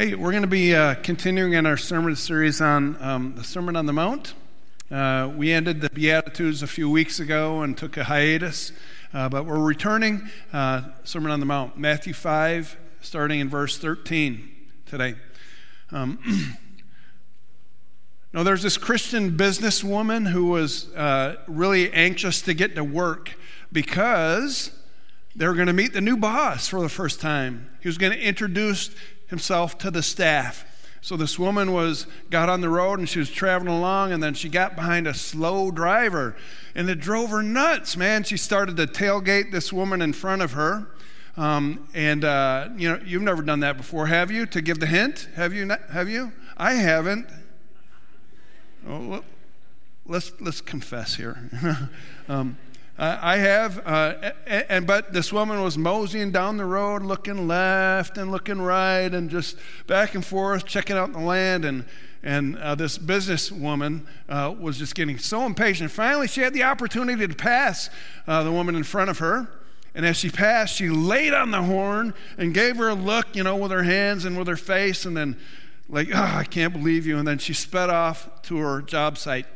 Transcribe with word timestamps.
Hey, 0.00 0.14
we're 0.14 0.30
going 0.30 0.44
to 0.44 0.48
be 0.48 0.74
uh, 0.74 0.94
continuing 0.94 1.52
in 1.52 1.66
our 1.66 1.76
sermon 1.76 2.16
series 2.16 2.62
on 2.62 2.96
um, 3.02 3.34
the 3.36 3.44
Sermon 3.44 3.76
on 3.76 3.84
the 3.84 3.92
Mount. 3.92 4.32
Uh, 4.90 5.30
we 5.36 5.52
ended 5.52 5.82
the 5.82 5.90
Beatitudes 5.90 6.62
a 6.62 6.66
few 6.66 6.88
weeks 6.88 7.20
ago 7.20 7.60
and 7.60 7.76
took 7.76 7.98
a 7.98 8.04
hiatus, 8.04 8.72
uh, 9.12 9.28
but 9.28 9.44
we're 9.44 9.58
returning 9.58 10.30
uh, 10.54 10.84
Sermon 11.04 11.30
on 11.30 11.38
the 11.38 11.44
Mount, 11.44 11.76
Matthew 11.76 12.14
5, 12.14 12.78
starting 13.02 13.40
in 13.40 13.50
verse 13.50 13.76
13 13.76 14.50
today. 14.86 15.16
Um, 15.92 16.18
now, 18.32 18.42
there's 18.42 18.62
this 18.62 18.78
Christian 18.78 19.36
businesswoman 19.36 20.30
who 20.30 20.46
was 20.46 20.88
uh, 20.94 21.36
really 21.46 21.92
anxious 21.92 22.40
to 22.40 22.54
get 22.54 22.74
to 22.76 22.84
work 22.84 23.34
because 23.70 24.70
they 25.36 25.46
were 25.46 25.52
going 25.52 25.66
to 25.66 25.74
meet 25.74 25.92
the 25.92 26.00
new 26.00 26.16
boss 26.16 26.68
for 26.68 26.80
the 26.80 26.88
first 26.88 27.20
time. 27.20 27.68
He 27.82 27.88
was 27.88 27.98
going 27.98 28.12
to 28.12 28.18
introduce 28.18 28.88
himself 29.30 29.78
to 29.78 29.90
the 29.90 30.02
staff. 30.02 30.66
So 31.02 31.16
this 31.16 31.38
woman 31.38 31.72
was 31.72 32.06
got 32.28 32.50
on 32.50 32.60
the 32.60 32.68
road 32.68 32.98
and 32.98 33.08
she 33.08 33.18
was 33.18 33.30
traveling 33.30 33.74
along 33.74 34.12
and 34.12 34.22
then 34.22 34.34
she 34.34 34.50
got 34.50 34.76
behind 34.76 35.06
a 35.06 35.14
slow 35.14 35.70
driver 35.70 36.36
and 36.74 36.90
it 36.90 37.00
drove 37.00 37.30
her 37.30 37.42
nuts, 37.42 37.96
man. 37.96 38.22
She 38.22 38.36
started 38.36 38.76
to 38.76 38.86
tailgate 38.86 39.50
this 39.50 39.72
woman 39.72 40.02
in 40.02 40.12
front 40.12 40.42
of 40.42 40.52
her. 40.52 40.88
Um, 41.36 41.88
and 41.94 42.24
uh, 42.24 42.68
you 42.76 42.90
know, 42.90 43.00
you've 43.04 43.22
never 43.22 43.40
done 43.40 43.60
that 43.60 43.78
before, 43.78 44.08
have 44.08 44.30
you? 44.30 44.44
To 44.46 44.60
give 44.60 44.78
the 44.78 44.86
hint, 44.86 45.28
have 45.36 45.54
you? 45.54 45.64
Not, 45.64 45.80
have 45.90 46.08
you? 46.08 46.32
I 46.56 46.74
haven't. 46.74 47.28
Well, 48.84 49.24
let's 50.06 50.32
let's 50.40 50.60
confess 50.60 51.14
here. 51.14 51.48
um, 52.28 52.58
uh, 53.00 53.18
I 53.22 53.38
have, 53.38 53.80
uh, 53.86 54.32
and 54.46 54.86
but 54.86 55.14
this 55.14 55.32
woman 55.32 55.62
was 55.62 55.78
moseying 55.78 56.32
down 56.32 56.58
the 56.58 56.66
road, 56.66 57.02
looking 57.02 57.48
left 57.48 58.18
and 58.18 58.30
looking 58.30 58.60
right, 58.60 59.12
and 59.12 59.30
just 59.30 59.56
back 59.86 60.14
and 60.14 60.22
forth, 60.24 60.66
checking 60.66 60.98
out 60.98 61.12
the 61.12 61.18
land. 61.18 61.64
And 61.64 61.86
and 62.22 62.58
uh, 62.58 62.74
this 62.74 62.98
businesswoman 62.98 64.02
uh, 64.28 64.54
was 64.58 64.76
just 64.76 64.94
getting 64.94 65.16
so 65.16 65.46
impatient. 65.46 65.90
Finally, 65.90 66.28
she 66.28 66.42
had 66.42 66.52
the 66.52 66.64
opportunity 66.64 67.26
to 67.26 67.34
pass 67.34 67.88
uh, 68.26 68.42
the 68.42 68.52
woman 68.52 68.76
in 68.76 68.84
front 68.84 69.08
of 69.08 69.18
her. 69.20 69.48
And 69.94 70.04
as 70.04 70.18
she 70.18 70.28
passed, 70.28 70.76
she 70.76 70.90
laid 70.90 71.32
on 71.32 71.52
the 71.52 71.62
horn 71.62 72.12
and 72.36 72.52
gave 72.52 72.76
her 72.76 72.90
a 72.90 72.94
look, 72.94 73.34
you 73.34 73.42
know, 73.42 73.56
with 73.56 73.70
her 73.70 73.82
hands 73.82 74.26
and 74.26 74.36
with 74.36 74.46
her 74.46 74.56
face, 74.56 75.06
and 75.06 75.16
then, 75.16 75.38
like, 75.88 76.08
oh, 76.14 76.18
I 76.36 76.44
can't 76.44 76.74
believe 76.74 77.06
you. 77.06 77.16
And 77.16 77.26
then 77.26 77.38
she 77.38 77.54
sped 77.54 77.88
off 77.88 78.42
to 78.42 78.58
her 78.58 78.82
job 78.82 79.16
site. 79.16 79.46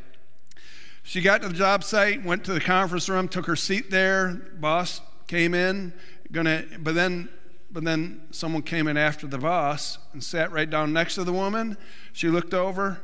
She 1.07 1.21
got 1.21 1.43
to 1.43 1.49
the 1.49 1.53
job 1.53 1.83
site, 1.83 2.23
went 2.23 2.43
to 2.45 2.53
the 2.53 2.59
conference 2.59 3.07
room, 3.07 3.27
took 3.27 3.45
her 3.45 3.55
seat 3.55 3.91
there. 3.91 4.41
Boss 4.55 5.01
came 5.27 5.53
in, 5.53 5.93
gonna, 6.31 6.63
but 6.79 6.95
then, 6.95 7.29
but 7.69 7.83
then 7.83 8.21
someone 8.31 8.63
came 8.63 8.87
in 8.87 8.97
after 8.97 9.27
the 9.27 9.37
boss 9.37 9.99
and 10.13 10.23
sat 10.23 10.51
right 10.51 10.67
down 10.67 10.93
next 10.93 11.13
to 11.15 11.23
the 11.23 11.31
woman. 11.31 11.77
She 12.11 12.27
looked 12.27 12.55
over, 12.55 13.01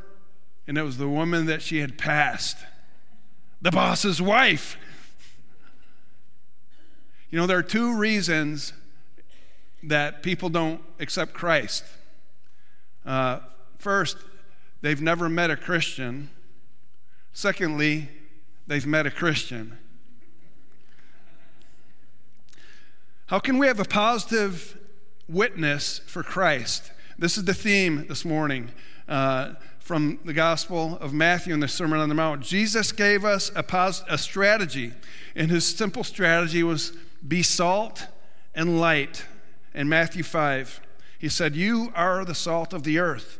and 0.68 0.80
it 0.80 0.82
was 0.82 0.98
the 0.98 1.08
woman 1.08 1.46
that 1.46 1.62
she 1.62 1.78
had 1.78 2.00
passed, 2.00 2.58
the 3.62 3.70
boss's 3.70 4.20
wife. 4.20 4.78
You 7.30 7.38
know, 7.38 7.46
there 7.46 7.60
are 7.60 7.64
two 7.64 7.96
reasons 7.96 8.74
that 9.84 10.24
people 10.24 10.50
don't 10.50 10.82
accept 11.00 11.34
Christ. 11.34 11.84
Uh, 13.06 13.42
first, 13.78 14.18
they've 14.82 15.02
never 15.02 15.30
met 15.30 15.52
a 15.52 15.56
Christian. 15.56 16.32
Secondly, 17.34 18.10
they've 18.68 18.86
met 18.86 19.06
a 19.06 19.12
Christian. 19.12 19.78
How 23.28 23.40
can 23.40 23.58
we 23.58 23.68
have 23.68 23.80
a 23.80 23.86
positive 23.86 24.78
witness 25.30 26.00
for 26.00 26.22
Christ? 26.22 26.92
This 27.18 27.38
is 27.38 27.46
the 27.46 27.54
theme 27.54 28.06
this 28.08 28.26
morning 28.26 28.72
uh, 29.08 29.54
from 29.80 30.20
the 30.26 30.34
Gospel 30.34 30.98
of 30.98 31.14
Matthew 31.14 31.54
and 31.54 31.64
the 31.64 31.68
Sermon 31.68 32.00
on 32.00 32.10
the 32.10 32.16
Mount. 32.16 32.42
Jesus 32.42 32.92
gave 32.92 33.24
us 33.24 33.52
a, 33.56 33.64
pos- 33.64 34.04
a 34.10 34.18
strategy, 34.18 34.94
and 35.36 35.50
his 35.50 35.66
simple 35.66 36.04
strategy 36.04 36.64
was 36.64 36.94
be 37.26 37.44
salt 37.44 38.08
and 38.54 38.80
light. 38.80 39.26
In 39.74 39.88
Matthew 39.88 40.24
5, 40.24 40.82
he 41.18 41.30
said, 41.30 41.56
You 41.56 41.94
are 41.96 42.26
the 42.26 42.36
salt 42.36 42.74
of 42.74 42.84
the 42.84 43.00
earth. 43.00 43.40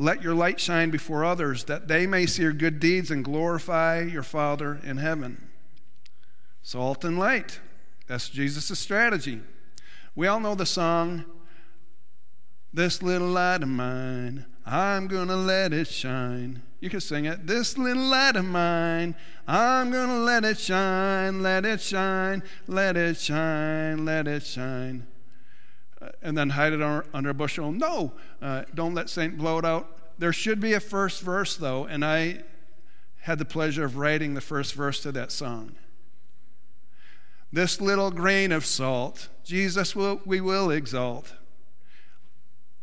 let 0.00 0.22
your 0.22 0.34
light 0.34 0.58
shine 0.58 0.90
before 0.90 1.24
others, 1.24 1.64
that 1.64 1.86
they 1.86 2.06
may 2.06 2.26
see 2.26 2.42
your 2.42 2.52
good 2.52 2.80
deeds 2.80 3.10
and 3.10 3.24
glorify 3.24 4.00
your 4.00 4.22
Father 4.22 4.80
in 4.82 4.96
heaven. 4.96 5.48
Salt 6.62 7.04
and 7.04 7.18
light. 7.18 7.60
That's 8.06 8.28
Jesus' 8.28 8.78
strategy. 8.78 9.40
We 10.14 10.26
all 10.26 10.40
know 10.40 10.54
the 10.54 10.66
song, 10.66 11.24
This 12.72 13.02
Little 13.02 13.28
Light 13.28 13.62
of 13.62 13.68
Mine, 13.68 14.46
I'm 14.66 15.08
gonna 15.08 15.36
let 15.36 15.72
it 15.72 15.88
shine. 15.88 16.62
You 16.80 16.90
can 16.90 17.00
sing 17.00 17.24
it. 17.24 17.46
This 17.46 17.76
little 17.76 18.04
light 18.04 18.36
of 18.36 18.44
mine, 18.44 19.14
I'm 19.46 19.90
gonna 19.90 20.18
let 20.18 20.44
it 20.44 20.58
shine, 20.58 21.42
let 21.42 21.66
it 21.66 21.80
shine, 21.80 22.42
let 22.66 22.96
it 22.96 23.16
shine, 23.16 24.04
let 24.04 24.28
it 24.28 24.44
shine. 24.44 25.06
Uh, 26.02 26.08
and 26.22 26.36
then 26.36 26.50
hide 26.50 26.72
it 26.72 26.82
under 26.82 27.30
a 27.30 27.34
bushel. 27.34 27.72
No, 27.72 28.12
uh, 28.40 28.64
don't 28.74 28.94
let 28.94 29.10
Satan 29.10 29.36
blow 29.36 29.58
it 29.58 29.64
out. 29.64 29.98
There 30.18 30.32
should 30.32 30.60
be 30.60 30.72
a 30.72 30.80
first 30.80 31.22
verse, 31.22 31.56
though, 31.56 31.84
and 31.84 32.04
I 32.04 32.42
had 33.22 33.38
the 33.38 33.44
pleasure 33.44 33.84
of 33.84 33.96
writing 33.96 34.34
the 34.34 34.40
first 34.40 34.74
verse 34.74 35.02
to 35.02 35.12
that 35.12 35.30
song. 35.30 35.72
This 37.52 37.80
little 37.80 38.10
grain 38.10 38.52
of 38.52 38.64
salt, 38.64 39.28
Jesus 39.44 39.94
will, 39.96 40.20
we 40.24 40.40
will 40.40 40.70
exalt. 40.70 41.34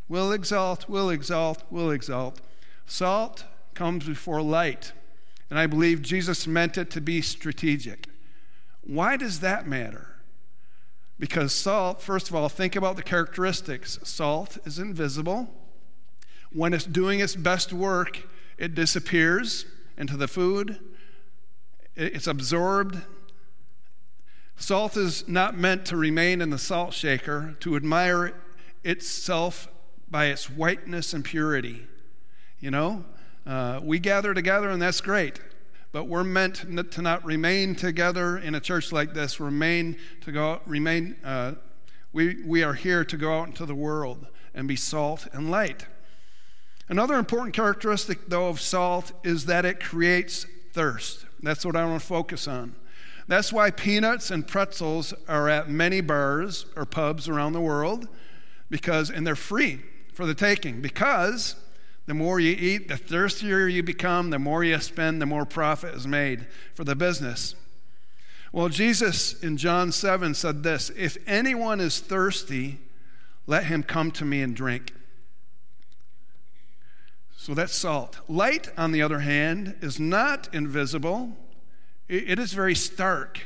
Will 0.09 0.31
exalt, 0.31 0.87
will 0.87 1.09
exalt, 1.09 1.63
will 1.69 1.89
exalt. 1.89 2.39
Salt 2.85 3.45
comes 3.73 4.05
before 4.05 4.41
light, 4.41 4.93
and 5.49 5.57
I 5.57 5.67
believe 5.67 6.01
Jesus 6.01 6.47
meant 6.47 6.77
it 6.77 6.89
to 6.91 7.01
be 7.01 7.21
strategic. 7.21 8.07
Why 8.81 9.17
does 9.17 9.39
that 9.39 9.67
matter? 9.67 10.16
Because 11.19 11.53
salt, 11.53 12.01
first 12.01 12.29
of 12.29 12.35
all, 12.35 12.47
think 12.47 12.75
about 12.75 12.95
the 12.95 13.03
characteristics. 13.03 13.99
Salt 14.03 14.57
is 14.65 14.77
invisible. 14.77 15.49
When 16.51 16.73
it's 16.73 16.85
doing 16.85 17.19
its 17.19 17.35
best 17.35 17.73
work, 17.73 18.23
it 18.57 18.75
disappears 18.75 19.65
into 19.97 20.15
the 20.15 20.27
food, 20.27 20.79
it's 21.95 22.27
absorbed. 22.27 23.01
Salt 24.55 24.95
is 24.95 25.27
not 25.27 25.57
meant 25.57 25.85
to 25.87 25.97
remain 25.97 26.41
in 26.41 26.51
the 26.51 26.57
salt 26.57 26.93
shaker, 26.93 27.55
to 27.59 27.75
admire 27.75 28.33
itself 28.83 29.67
by 30.09 30.25
its 30.25 30.49
whiteness 30.49 31.13
and 31.13 31.25
purity. 31.25 31.87
You 32.59 32.71
know, 32.71 33.05
uh, 33.45 33.79
we 33.83 33.99
gather 33.99 34.33
together, 34.33 34.69
and 34.69 34.81
that's 34.81 35.01
great 35.01 35.39
but 35.91 36.05
we're 36.05 36.23
meant 36.23 36.91
to 36.91 37.01
not 37.01 37.25
remain 37.25 37.75
together 37.75 38.37
in 38.37 38.55
a 38.55 38.59
church 38.59 38.91
like 38.91 39.13
this. 39.13 39.39
Remain 39.39 39.97
to 40.21 40.31
go, 40.31 40.61
remain. 40.65 41.15
Uh, 41.23 41.53
we 42.13 42.41
we 42.45 42.63
are 42.63 42.73
here 42.73 43.03
to 43.05 43.17
go 43.17 43.39
out 43.39 43.47
into 43.47 43.65
the 43.65 43.75
world 43.75 44.27
and 44.53 44.67
be 44.67 44.75
salt 44.75 45.27
and 45.33 45.51
light. 45.51 45.85
Another 46.89 47.15
important 47.15 47.53
characteristic, 47.53 48.27
though, 48.27 48.47
of 48.47 48.61
salt 48.61 49.11
is 49.23 49.45
that 49.45 49.65
it 49.65 49.79
creates 49.79 50.45
thirst. 50.73 51.25
That's 51.41 51.65
what 51.65 51.75
I 51.75 51.85
want 51.85 52.01
to 52.01 52.07
focus 52.07 52.47
on. 52.47 52.75
That's 53.27 53.51
why 53.51 53.71
peanuts 53.71 54.31
and 54.31 54.47
pretzels 54.47 55.13
are 55.27 55.49
at 55.49 55.69
many 55.69 55.99
bars 55.99 56.65
or 56.77 56.85
pubs 56.85 57.27
around 57.27 57.53
the 57.53 57.61
world, 57.61 58.07
because 58.69 59.09
and 59.09 59.27
they're 59.27 59.35
free 59.35 59.81
for 60.13 60.25
the 60.25 60.33
taking 60.33 60.81
because 60.81 61.55
the 62.07 62.13
more 62.13 62.39
you 62.39 62.55
eat, 62.57 62.87
the 62.87 62.97
thirstier 62.97 63.67
you 63.67 63.83
become, 63.83 64.29
the 64.29 64.39
more 64.39 64.63
you 64.63 64.79
spend, 64.79 65.21
the 65.21 65.25
more 65.25 65.45
profit 65.45 65.93
is 65.93 66.07
made 66.07 66.47
for 66.73 66.85
the 66.85 66.95
business. 66.95 67.53
Well, 68.53 68.69
Jesus 68.69 69.33
in 69.43 69.57
John 69.57 69.91
7 69.91 70.33
said 70.33 70.63
this 70.63 70.89
If 70.97 71.17
anyone 71.27 71.81
is 71.81 71.99
thirsty, 71.99 72.79
let 73.45 73.65
him 73.65 73.83
come 73.83 74.11
to 74.11 74.25
me 74.25 74.41
and 74.41 74.55
drink. 74.55 74.93
So 77.35 77.53
that's 77.53 77.75
salt. 77.75 78.19
Light, 78.27 78.69
on 78.77 78.93
the 78.93 79.01
other 79.01 79.19
hand, 79.19 79.75
is 79.81 79.99
not 79.99 80.53
invisible, 80.53 81.37
it 82.07 82.39
is 82.39 82.53
very 82.53 82.75
stark. 82.75 83.41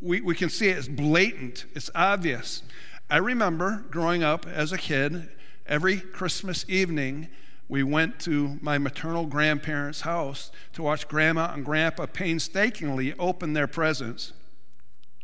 We, 0.00 0.20
we 0.20 0.34
can 0.34 0.50
see 0.50 0.68
it, 0.68 0.76
it's 0.76 0.88
blatant, 0.88 1.64
it's 1.74 1.90
obvious. 1.94 2.62
I 3.08 3.18
remember 3.18 3.84
growing 3.90 4.22
up 4.22 4.46
as 4.46 4.72
a 4.72 4.78
kid, 4.78 5.28
every 5.66 6.00
Christmas 6.00 6.64
evening, 6.68 7.28
we 7.68 7.82
went 7.82 8.20
to 8.20 8.58
my 8.60 8.78
maternal 8.78 9.26
grandparents' 9.26 10.02
house 10.02 10.52
to 10.74 10.82
watch 10.82 11.08
grandma 11.08 11.52
and 11.52 11.64
grandpa 11.64 12.06
painstakingly 12.06 13.14
open 13.18 13.52
their 13.52 13.66
presents. 13.66 14.32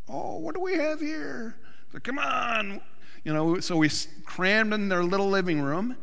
Oh, 0.09 0.39
what 0.39 0.55
do 0.55 0.61
we 0.61 0.75
have 0.75 1.01
here? 1.01 1.57
So, 1.93 1.99
come 2.01 2.19
on. 2.19 2.81
You 3.25 3.33
know, 3.33 3.61
so 3.61 3.77
we 3.77 3.89
crammed 4.25 4.75
in 4.75 4.89
their 4.89 5.05
little 5.05 5.29
living 5.29 5.61
room 5.61 5.97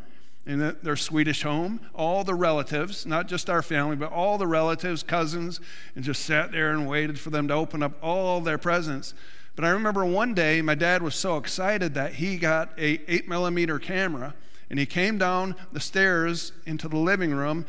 in 0.45 0.75
their 0.81 0.95
Swedish 0.95 1.44
home, 1.44 1.80
all 1.94 2.24
the 2.24 2.33
relatives, 2.33 3.06
not 3.06 3.27
just 3.27 3.50
our 3.50 3.62
family, 3.62 3.95
but 3.95 4.12
all 4.12 4.38
the 4.38 4.47
relatives, 4.47 5.03
cousins, 5.03 5.59
and 5.95 6.03
just 6.03 6.25
sat 6.25 6.51
there 6.51 6.71
and 6.71 6.88
waited 6.88 7.19
for 7.19 7.30
them 7.30 7.47
to 7.47 7.53
open 7.53 7.83
up 7.83 7.94
all 8.01 8.42
their 8.42 8.57
presents. 8.57 9.13
But 9.56 9.65
I 9.65 9.69
remember 9.69 10.06
one 10.06 10.33
day 10.33 10.62
my 10.62 10.74
dad 10.74 11.03
was 11.03 11.13
so 11.13 11.38
excited 11.38 11.94
that 11.94 12.13
he 12.13 12.38
got 12.38 12.71
a 12.80 13.01
8 13.12 13.27
millimeter 13.27 13.77
camera 13.77 14.33
and 14.69 14.80
he 14.80 14.86
came 14.86 15.18
down 15.18 15.56
the 15.71 15.80
stairs 15.80 16.51
into 16.66 16.88
the 16.88 16.98
living 16.98 17.31
room 17.31 17.66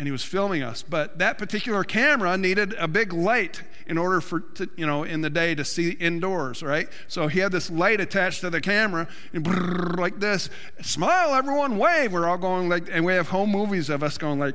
and 0.00 0.06
he 0.06 0.12
was 0.12 0.24
filming 0.24 0.62
us. 0.62 0.82
But 0.82 1.18
that 1.18 1.36
particular 1.36 1.84
camera 1.84 2.36
needed 2.38 2.74
a 2.78 2.88
big 2.88 3.12
light 3.12 3.62
in 3.86 3.98
order 3.98 4.22
for, 4.22 4.40
to, 4.40 4.68
you 4.74 4.86
know, 4.86 5.02
in 5.02 5.20
the 5.20 5.28
day 5.28 5.54
to 5.54 5.62
see 5.62 5.90
indoors, 5.90 6.62
right? 6.62 6.88
So 7.06 7.28
he 7.28 7.40
had 7.40 7.52
this 7.52 7.70
light 7.70 8.00
attached 8.00 8.40
to 8.40 8.48
the 8.48 8.62
camera 8.62 9.08
and 9.34 9.44
brrr, 9.44 9.98
like 9.98 10.18
this. 10.18 10.48
Smile, 10.80 11.34
everyone, 11.34 11.76
wave. 11.76 12.12
We're 12.12 12.26
all 12.26 12.38
going 12.38 12.70
like, 12.70 12.88
and 12.90 13.04
we 13.04 13.12
have 13.12 13.28
home 13.28 13.50
movies 13.50 13.90
of 13.90 14.02
us 14.02 14.16
going 14.16 14.38
like, 14.38 14.54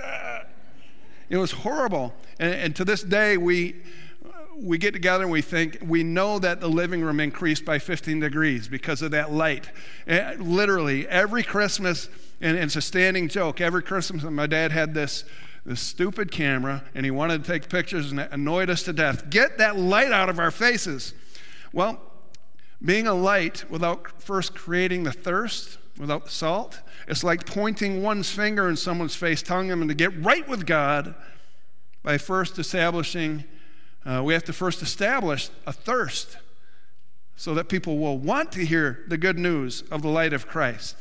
ah. 0.00 0.42
it 1.28 1.38
was 1.38 1.50
horrible. 1.50 2.14
And, 2.38 2.54
and 2.54 2.76
to 2.76 2.84
this 2.84 3.02
day, 3.02 3.36
we, 3.36 3.74
we 4.58 4.78
get 4.78 4.92
together 4.92 5.24
and 5.24 5.32
we 5.32 5.42
think, 5.42 5.78
we 5.86 6.02
know 6.02 6.38
that 6.38 6.60
the 6.60 6.68
living 6.68 7.02
room 7.02 7.20
increased 7.20 7.64
by 7.64 7.78
15 7.78 8.20
degrees 8.20 8.68
because 8.68 9.02
of 9.02 9.10
that 9.10 9.32
light. 9.32 9.70
And 10.06 10.40
literally, 10.40 11.06
every 11.08 11.42
Christmas, 11.42 12.08
and 12.40 12.56
it's 12.56 12.76
a 12.76 12.80
standing 12.80 13.28
joke, 13.28 13.60
every 13.60 13.82
Christmas, 13.82 14.22
my 14.22 14.46
dad 14.46 14.72
had 14.72 14.94
this, 14.94 15.24
this 15.64 15.80
stupid 15.80 16.30
camera 16.30 16.84
and 16.94 17.04
he 17.04 17.10
wanted 17.10 17.44
to 17.44 17.52
take 17.52 17.68
pictures 17.68 18.10
and 18.10 18.20
it 18.20 18.28
annoyed 18.32 18.70
us 18.70 18.82
to 18.84 18.92
death. 18.92 19.28
Get 19.28 19.58
that 19.58 19.76
light 19.76 20.12
out 20.12 20.28
of 20.28 20.38
our 20.38 20.50
faces. 20.50 21.12
Well, 21.72 22.00
being 22.82 23.06
a 23.06 23.14
light 23.14 23.64
without 23.68 24.22
first 24.22 24.54
creating 24.54 25.04
the 25.04 25.12
thirst, 25.12 25.78
without 25.98 26.26
the 26.26 26.30
salt, 26.30 26.80
it's 27.08 27.24
like 27.24 27.46
pointing 27.46 28.02
one's 28.02 28.30
finger 28.30 28.68
in 28.68 28.76
someone's 28.76 29.16
face, 29.16 29.42
telling 29.42 29.68
them 29.68 29.86
to 29.86 29.94
get 29.94 30.16
right 30.22 30.46
with 30.48 30.66
God 30.66 31.14
by 32.02 32.16
first 32.16 32.58
establishing 32.58 33.44
uh, 34.06 34.22
we 34.22 34.32
have 34.34 34.44
to 34.44 34.52
first 34.52 34.82
establish 34.82 35.50
a 35.66 35.72
thirst 35.72 36.38
so 37.34 37.54
that 37.54 37.68
people 37.68 37.98
will 37.98 38.18
want 38.18 38.52
to 38.52 38.64
hear 38.64 39.04
the 39.08 39.18
good 39.18 39.38
news 39.38 39.82
of 39.90 40.00
the 40.00 40.08
light 40.08 40.32
of 40.32 40.46
Christ. 40.46 40.96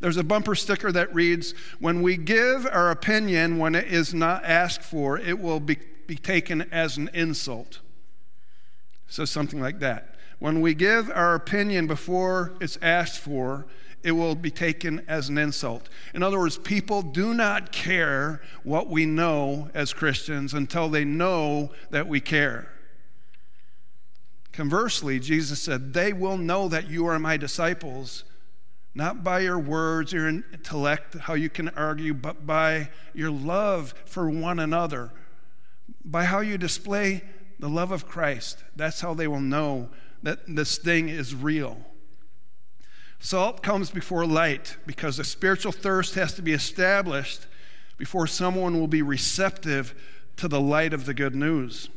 There's 0.00 0.16
a 0.16 0.24
bumper 0.24 0.54
sticker 0.54 0.92
that 0.92 1.14
reads 1.14 1.54
When 1.80 2.02
we 2.02 2.16
give 2.16 2.66
our 2.66 2.90
opinion 2.90 3.58
when 3.58 3.74
it 3.74 3.86
is 3.86 4.14
not 4.14 4.44
asked 4.44 4.82
for, 4.82 5.18
it 5.18 5.38
will 5.38 5.60
be, 5.60 5.78
be 6.06 6.16
taken 6.16 6.62
as 6.72 6.96
an 6.96 7.10
insult. 7.12 7.80
So, 9.08 9.24
something 9.24 9.60
like 9.60 9.80
that. 9.80 10.14
When 10.38 10.60
we 10.60 10.74
give 10.74 11.10
our 11.10 11.34
opinion 11.34 11.86
before 11.86 12.52
it's 12.60 12.78
asked 12.80 13.18
for, 13.18 13.66
it 14.04 14.12
will 14.12 14.34
be 14.34 14.50
taken 14.50 15.02
as 15.08 15.30
an 15.30 15.38
insult. 15.38 15.88
In 16.12 16.22
other 16.22 16.38
words, 16.38 16.58
people 16.58 17.00
do 17.00 17.32
not 17.32 17.72
care 17.72 18.42
what 18.62 18.88
we 18.88 19.06
know 19.06 19.70
as 19.72 19.94
Christians 19.94 20.52
until 20.52 20.90
they 20.90 21.04
know 21.04 21.72
that 21.90 22.06
we 22.06 22.20
care. 22.20 22.70
Conversely, 24.52 25.18
Jesus 25.18 25.60
said, 25.60 25.94
They 25.94 26.12
will 26.12 26.36
know 26.36 26.68
that 26.68 26.88
you 26.88 27.06
are 27.06 27.18
my 27.18 27.38
disciples, 27.38 28.24
not 28.94 29.24
by 29.24 29.40
your 29.40 29.58
words, 29.58 30.12
your 30.12 30.28
intellect, 30.28 31.16
how 31.20 31.34
you 31.34 31.48
can 31.48 31.70
argue, 31.70 32.14
but 32.14 32.46
by 32.46 32.90
your 33.14 33.30
love 33.30 33.94
for 34.04 34.28
one 34.30 34.60
another, 34.60 35.10
by 36.04 36.24
how 36.24 36.40
you 36.40 36.58
display 36.58 37.24
the 37.58 37.68
love 37.68 37.90
of 37.90 38.06
Christ. 38.06 38.62
That's 38.76 39.00
how 39.00 39.14
they 39.14 39.26
will 39.26 39.40
know 39.40 39.88
that 40.22 40.40
this 40.46 40.76
thing 40.76 41.08
is 41.08 41.34
real. 41.34 41.78
Salt 43.24 43.62
comes 43.62 43.88
before 43.88 44.26
light 44.26 44.76
because 44.84 45.18
a 45.18 45.24
spiritual 45.24 45.72
thirst 45.72 46.14
has 46.14 46.34
to 46.34 46.42
be 46.42 46.52
established 46.52 47.46
before 47.96 48.26
someone 48.26 48.78
will 48.78 48.86
be 48.86 49.00
receptive 49.00 49.94
to 50.36 50.46
the 50.46 50.60
light 50.60 50.92
of 50.92 51.06
the 51.06 51.14
good 51.14 51.34
news. 51.34 51.88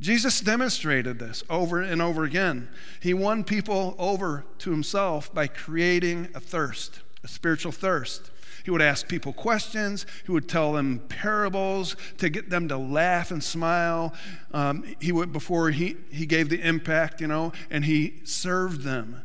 Jesus 0.00 0.40
demonstrated 0.40 1.18
this 1.18 1.44
over 1.48 1.80
and 1.80 2.02
over 2.02 2.24
again. 2.24 2.68
He 3.00 3.14
won 3.14 3.42
people 3.42 3.96
over 3.98 4.44
to 4.58 4.70
himself 4.70 5.32
by 5.32 5.46
creating 5.46 6.28
a 6.34 6.40
thirst, 6.40 7.00
a 7.22 7.28
spiritual 7.28 7.72
thirst. 7.72 8.30
He 8.66 8.70
would 8.70 8.82
ask 8.82 9.08
people 9.08 9.32
questions. 9.32 10.04
He 10.26 10.32
would 10.32 10.46
tell 10.46 10.74
them 10.74 10.98
parables 11.08 11.96
to 12.18 12.28
get 12.28 12.50
them 12.50 12.68
to 12.68 12.76
laugh 12.76 13.30
and 13.30 13.42
smile. 13.42 14.12
Um, 14.52 14.84
he 15.00 15.10
would 15.10 15.32
before 15.32 15.70
he, 15.70 15.96
he 16.10 16.26
gave 16.26 16.50
the 16.50 16.60
impact, 16.60 17.22
you 17.22 17.28
know, 17.28 17.54
and 17.70 17.86
he 17.86 18.20
served 18.24 18.82
them. 18.82 19.22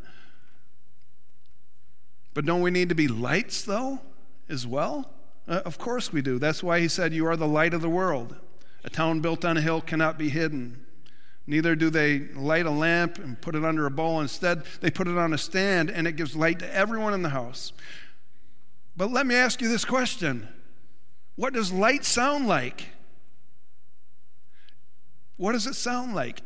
But 2.33 2.45
don't 2.45 2.61
we 2.61 2.71
need 2.71 2.89
to 2.89 2.95
be 2.95 3.07
lights, 3.07 3.63
though, 3.63 3.99
as 4.47 4.67
well? 4.67 5.11
Uh, 5.47 5.61
of 5.65 5.77
course 5.77 6.13
we 6.13 6.21
do. 6.21 6.37
That's 6.37 6.61
why 6.61 6.79
he 6.79 6.87
said, 6.87 7.13
You 7.13 7.25
are 7.25 7.35
the 7.35 7.47
light 7.47 7.73
of 7.73 7.81
the 7.81 7.89
world. 7.89 8.35
A 8.83 8.89
town 8.89 9.19
built 9.19 9.43
on 9.43 9.57
a 9.57 9.61
hill 9.61 9.81
cannot 9.81 10.17
be 10.17 10.29
hidden. 10.29 10.85
Neither 11.47 11.75
do 11.75 11.89
they 11.89 12.19
light 12.35 12.67
a 12.67 12.71
lamp 12.71 13.17
and 13.17 13.41
put 13.41 13.55
it 13.55 13.65
under 13.65 13.87
a 13.87 13.91
bowl. 13.91 14.21
Instead, 14.21 14.63
they 14.81 14.91
put 14.91 15.07
it 15.07 15.17
on 15.17 15.33
a 15.33 15.37
stand 15.37 15.89
and 15.89 16.07
it 16.07 16.15
gives 16.15 16.35
light 16.35 16.59
to 16.59 16.75
everyone 16.75 17.13
in 17.13 17.23
the 17.23 17.29
house. 17.29 17.73
But 18.95 19.11
let 19.11 19.25
me 19.25 19.33
ask 19.33 19.59
you 19.59 19.67
this 19.67 19.85
question 19.85 20.47
What 21.35 21.53
does 21.53 21.71
light 21.73 22.05
sound 22.05 22.47
like? 22.47 22.89
What 25.37 25.53
does 25.53 25.65
it 25.65 25.75
sound 25.75 26.13
like? 26.13 26.41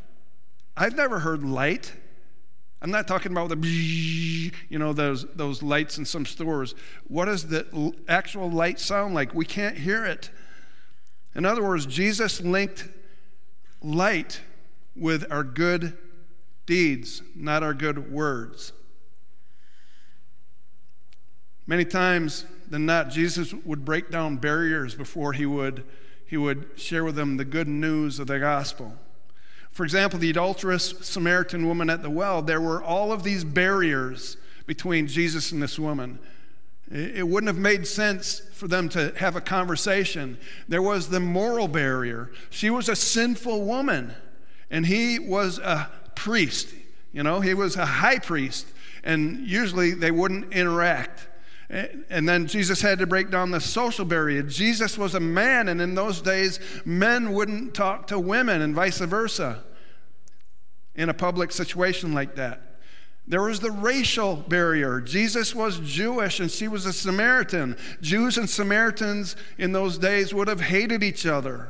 I've 0.77 0.95
never 0.95 1.19
heard 1.19 1.43
light 1.43 1.93
I'm 2.83 2.91
not 2.91 3.07
talking 3.07 3.31
about 3.31 3.47
the, 3.47 4.51
you 4.67 4.77
know, 4.77 4.91
those, 4.91 5.25
those 5.35 5.63
lights 5.63 5.97
in 5.97 6.03
some 6.03 6.25
stores. 6.25 6.75
What 7.07 7.25
does 7.25 7.47
the 7.47 7.93
actual 8.09 8.51
light 8.51 8.77
sound 8.77 9.15
like? 9.15 9.33
We 9.33 9.45
can't 9.45 9.77
hear 9.77 10.05
it. 10.05 10.29
In 11.33 11.45
other 11.45 11.63
words, 11.63 11.85
Jesus 11.85 12.41
linked 12.41 12.89
light 13.81 14.41
with 14.97 15.25
our 15.31 15.45
good 15.45 15.97
deeds, 16.65 17.21
not 17.33 17.63
our 17.63 17.73
good 17.73 18.11
words. 18.11 18.73
Many 21.65 21.85
times 21.85 22.45
than 22.69 22.85
not, 22.85 23.09
Jesus 23.09 23.53
would 23.53 23.85
break 23.85 24.11
down 24.11 24.35
barriers 24.35 24.93
before 24.93 25.31
he 25.31 25.45
would, 25.45 25.85
he 26.25 26.35
would 26.35 26.71
share 26.75 27.05
with 27.05 27.15
them 27.15 27.37
the 27.37 27.45
good 27.45 27.69
news 27.69 28.19
of 28.19 28.27
the 28.27 28.39
gospel. 28.39 28.97
For 29.73 29.83
example, 29.83 30.19
the 30.19 30.29
adulterous 30.29 30.93
Samaritan 31.01 31.67
woman 31.67 31.89
at 31.89 32.03
the 32.03 32.09
well, 32.09 32.43
there 32.43 32.61
were 32.61 32.81
all 32.81 33.11
of 33.11 33.23
these 33.23 33.43
barriers 33.43 34.37
between 34.67 35.07
Jesus 35.07 35.51
and 35.51 35.61
this 35.61 35.79
woman. 35.79 36.19
It 36.91 37.27
wouldn't 37.27 37.47
have 37.47 37.57
made 37.57 37.87
sense 37.87 38.39
for 38.53 38.67
them 38.67 38.87
to 38.89 39.13
have 39.17 39.35
a 39.35 39.41
conversation. 39.41 40.37
There 40.67 40.81
was 40.81 41.09
the 41.09 41.19
moral 41.19 41.67
barrier. 41.67 42.29
She 42.51 42.69
was 42.69 42.87
a 42.87 42.95
sinful 42.95 43.63
woman, 43.63 44.13
and 44.69 44.85
he 44.85 45.17
was 45.17 45.57
a 45.57 45.89
priest. 46.13 46.69
You 47.11 47.23
know, 47.23 47.39
he 47.39 47.55
was 47.55 47.75
a 47.75 47.85
high 47.85 48.19
priest, 48.19 48.67
and 49.03 49.39
usually 49.39 49.91
they 49.95 50.11
wouldn't 50.11 50.53
interact. 50.53 51.27
And 52.09 52.29
then 52.29 52.45
Jesus 52.45 52.81
had 52.81 52.99
to 52.99 53.07
break 53.07 53.31
down 53.31 53.49
the 53.49 53.59
social 53.59 54.05
barrier. 54.05 54.43
Jesus 54.43 54.95
was 54.95 55.15
a 55.15 55.19
man, 55.19 55.67
and 55.67 55.81
in 55.81 55.95
those 55.95 56.21
days, 56.21 56.59
men 56.85 57.33
wouldn't 57.33 57.73
talk 57.73 58.05
to 58.07 58.19
women, 58.19 58.61
and 58.61 58.75
vice 58.75 58.99
versa, 58.99 59.63
in 60.93 61.09
a 61.09 61.13
public 61.15 61.51
situation 61.51 62.13
like 62.13 62.35
that. 62.35 62.73
There 63.25 63.41
was 63.41 63.59
the 63.59 63.71
racial 63.71 64.35
barrier. 64.35 64.99
Jesus 65.01 65.55
was 65.55 65.79
Jewish 65.79 66.41
and 66.41 66.51
she 66.51 66.67
was 66.67 66.85
a 66.85 66.91
Samaritan. 66.91 67.77
Jews 68.01 68.37
and 68.37 68.49
Samaritans 68.49 69.37
in 69.57 69.71
those 69.71 69.97
days 69.97 70.33
would 70.33 70.49
have 70.49 70.59
hated 70.59 71.01
each 71.03 71.25
other. 71.25 71.69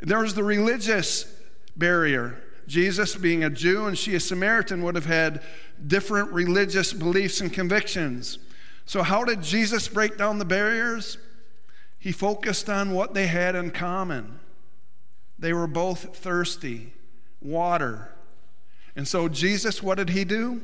There 0.00 0.18
was 0.18 0.34
the 0.34 0.42
religious 0.42 1.32
barrier. 1.76 2.42
Jesus, 2.66 3.14
being 3.14 3.44
a 3.44 3.50
Jew 3.50 3.86
and 3.86 3.96
she 3.96 4.16
a 4.16 4.20
Samaritan, 4.20 4.82
would 4.82 4.96
have 4.96 5.06
had 5.06 5.42
different 5.86 6.32
religious 6.32 6.92
beliefs 6.92 7.40
and 7.40 7.52
convictions. 7.52 8.38
So, 8.84 9.02
how 9.02 9.24
did 9.24 9.42
Jesus 9.42 9.88
break 9.88 10.16
down 10.18 10.38
the 10.38 10.44
barriers? 10.44 11.18
He 11.98 12.12
focused 12.12 12.68
on 12.68 12.92
what 12.92 13.14
they 13.14 13.28
had 13.28 13.54
in 13.54 13.70
common. 13.70 14.40
They 15.38 15.52
were 15.52 15.66
both 15.66 16.16
thirsty, 16.16 16.92
water. 17.40 18.12
And 18.96 19.06
so, 19.06 19.28
Jesus, 19.28 19.82
what 19.82 19.98
did 19.98 20.10
he 20.10 20.24
do? 20.24 20.62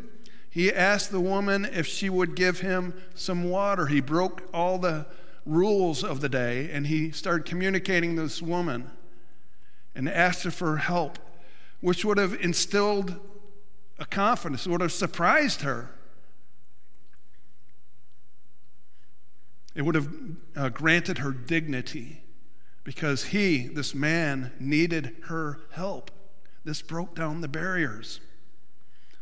He 0.51 0.73
asked 0.73 1.13
the 1.13 1.21
woman 1.21 1.65
if 1.65 1.87
she 1.87 2.11
would 2.11 2.35
give 2.35 2.61
him 2.61 2.95
some 3.15 3.51
water. 3.51 3.87
He 3.87 4.01
broke 4.01 4.49
all 4.53 4.79
the 4.79 5.07
rules 5.47 6.05
of 6.05 6.21
the 6.21 6.29
day 6.29 6.71
and 6.71 6.87
he 6.87 7.11
started 7.11 7.47
communicating 7.47 8.17
to 8.17 8.23
this 8.23 8.43
woman 8.43 8.91
and 9.95 10.09
asked 10.09 10.45
her 10.45 10.51
for 10.51 10.77
help, 10.77 11.19
which 11.81 12.05
would 12.05 12.19
have 12.19 12.35
instilled 12.35 13.17
a 13.99 14.05
confidence, 14.05 14.67
would 14.67 14.81
have 14.81 14.93
surprised 14.93 15.63
her. 15.63 15.91
It 19.79 19.85
would 19.85 19.95
have 19.95 20.09
uh, 20.57 20.69
granted 20.71 21.19
her 21.19 21.31
dignity 21.31 22.25
because 22.83 23.27
he, 23.27 23.69
this 23.69 23.95
man, 23.95 24.51
needed 24.59 25.15
her 25.27 25.61
help. 25.71 26.11
This 26.65 26.83
broke 26.83 27.15
down 27.15 27.43
the 27.43 27.49
barriers. 27.49 28.19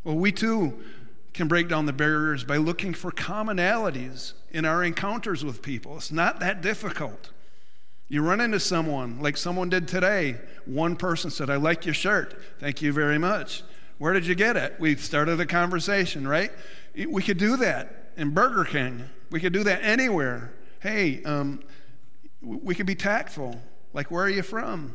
Well, 0.03 0.17
we 0.17 0.33
too 0.33 0.83
can 1.35 1.47
break 1.47 1.69
down 1.69 1.85
the 1.85 1.93
barriers 1.93 2.43
by 2.43 2.57
looking 2.57 2.95
for 2.95 3.13
commonalities 3.13 4.33
in 4.51 4.65
our 4.65 4.83
encounters 4.83 5.45
with 5.45 5.61
people. 5.61 5.99
It's 5.99 6.11
not 6.11 6.41
that 6.41 6.63
difficult. 6.63 7.33
You 8.09 8.23
run 8.23 8.41
into 8.41 8.59
someone 8.59 9.21
like 9.21 9.37
someone 9.37 9.69
did 9.69 9.87
today. 9.87 10.37
One 10.65 10.97
person 10.97 11.31
said, 11.31 11.51
I 11.51 11.57
like 11.57 11.85
your 11.85 11.95
shirt. 11.95 12.35
Thank 12.61 12.81
you 12.81 12.95
very 12.95 13.19
much. 13.19 13.63
Where 13.99 14.15
did 14.15 14.27
you 14.27 14.35
get 14.35 14.57
it? 14.57 14.77
We 14.81 14.97
started 14.97 15.39
a 15.39 15.45
conversation, 15.45 16.27
right? 16.27 16.51
We 17.07 17.23
could 17.23 17.37
do 17.37 17.59
that 17.59 18.13
in 18.17 18.31
Burger 18.31 18.65
King. 18.65 19.11
We 19.31 19.41
could 19.41 19.53
do 19.53 19.65
that 19.65 19.83
anywhere. 19.83 20.53
Hey, 20.81 21.23
um, 21.25 21.61
we 22.43 22.75
could 22.75 22.87
be 22.87 22.95
tactful. 22.95 23.61
Like, 23.93 24.11
where 24.11 24.25
are 24.25 24.31
you 24.31 24.43
from? 24.43 24.93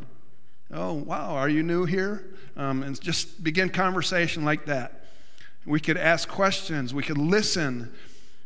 Oh, 0.73 0.93
wow, 0.93 1.35
are 1.35 1.50
you 1.50 1.63
new 1.63 1.85
here? 1.85 2.23
Um, 2.55 2.83
and 2.83 3.00
just 3.00 3.43
begin 3.43 3.69
conversation 3.69 4.45
like 4.45 4.65
that. 4.65 5.05
We 5.65 5.79
could 5.79 5.97
ask 5.97 6.29
questions. 6.29 6.93
We 6.93 7.03
could 7.03 7.17
listen. 7.17 7.93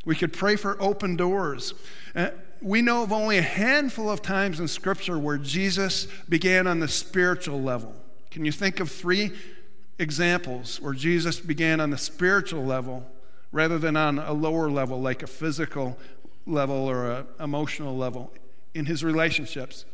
We 0.06 0.16
could 0.16 0.34
pray 0.34 0.56
for 0.56 0.82
open 0.82 1.16
doors. 1.16 1.74
Uh, 2.16 2.30
we 2.62 2.82
know 2.82 3.04
of 3.04 3.12
only 3.12 3.38
a 3.38 3.44
handful 3.44 4.10
of 4.10 4.22
times 4.22 4.60
in 4.60 4.68
Scripture 4.68 5.20
where 5.20 5.38
Jesus 5.38 6.08
began 6.28 6.68
on 6.68 6.80
the 6.80 6.88
spiritual 6.88 7.62
level. 7.62 7.94
Can 8.32 8.44
you 8.44 8.52
think 8.52 8.80
of 8.80 8.90
three 8.90 9.32
examples 10.00 10.82
where 10.82 10.94
Jesus 10.94 11.40
began 11.40 11.80
on 11.80 11.90
the 11.90 11.98
spiritual 11.98 12.66
level 12.66 13.06
rather 13.56 13.80
than 13.80 13.96
on 13.96 14.20
a 14.20 14.34
lower 14.34 14.70
level, 14.70 15.02
like 15.02 15.24
a 15.24 15.28
physical 15.28 15.98
level 16.46 16.76
or 16.76 17.10
an 17.10 17.26
emotional 17.40 17.96
level 17.96 18.34
in 18.74 18.86
his 18.86 19.02
relationships? 19.02 19.86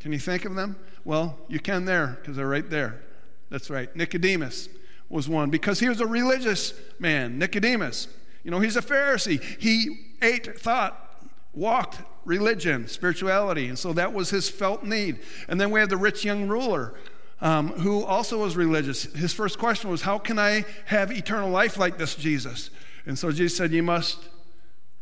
Can 0.00 0.12
you 0.12 0.18
think 0.18 0.44
of 0.44 0.56
them? 0.56 0.74
Well, 1.04 1.38
you 1.46 1.60
can 1.60 1.84
there 1.84 2.18
because 2.20 2.34
they're 2.34 2.48
right 2.48 2.68
there. 2.68 3.00
That's 3.48 3.70
right. 3.70 3.94
Nicodemus 3.94 4.68
was 5.08 5.28
one 5.28 5.50
because 5.50 5.78
he 5.78 5.88
was 5.88 6.00
a 6.00 6.06
religious 6.06 6.74
man. 6.98 7.38
Nicodemus, 7.38 8.08
you 8.42 8.50
know, 8.50 8.58
he's 8.58 8.76
a 8.76 8.82
Pharisee. 8.82 9.40
He 9.60 10.16
ate, 10.20 10.58
thought, 10.58 11.30
walked 11.54 11.98
religion, 12.24 12.88
spirituality, 12.88 13.68
and 13.68 13.78
so 13.78 13.92
that 13.92 14.12
was 14.12 14.30
his 14.30 14.48
felt 14.50 14.82
need. 14.82 15.20
And 15.46 15.60
then 15.60 15.70
we 15.70 15.78
have 15.78 15.90
the 15.90 15.96
rich 15.96 16.24
young 16.24 16.48
ruler 16.48 16.94
um, 17.40 17.68
who 17.68 18.04
also 18.04 18.38
was 18.38 18.56
religious. 18.56 19.04
His 19.14 19.32
first 19.32 19.58
question 19.58 19.90
was, 19.90 20.02
How 20.02 20.18
can 20.18 20.38
I 20.38 20.64
have 20.86 21.10
eternal 21.10 21.50
life 21.50 21.76
like 21.76 21.98
this, 21.98 22.14
Jesus? 22.14 22.70
And 23.06 23.18
so 23.18 23.32
Jesus 23.32 23.56
said, 23.56 23.72
You 23.72 23.82
must 23.82 24.18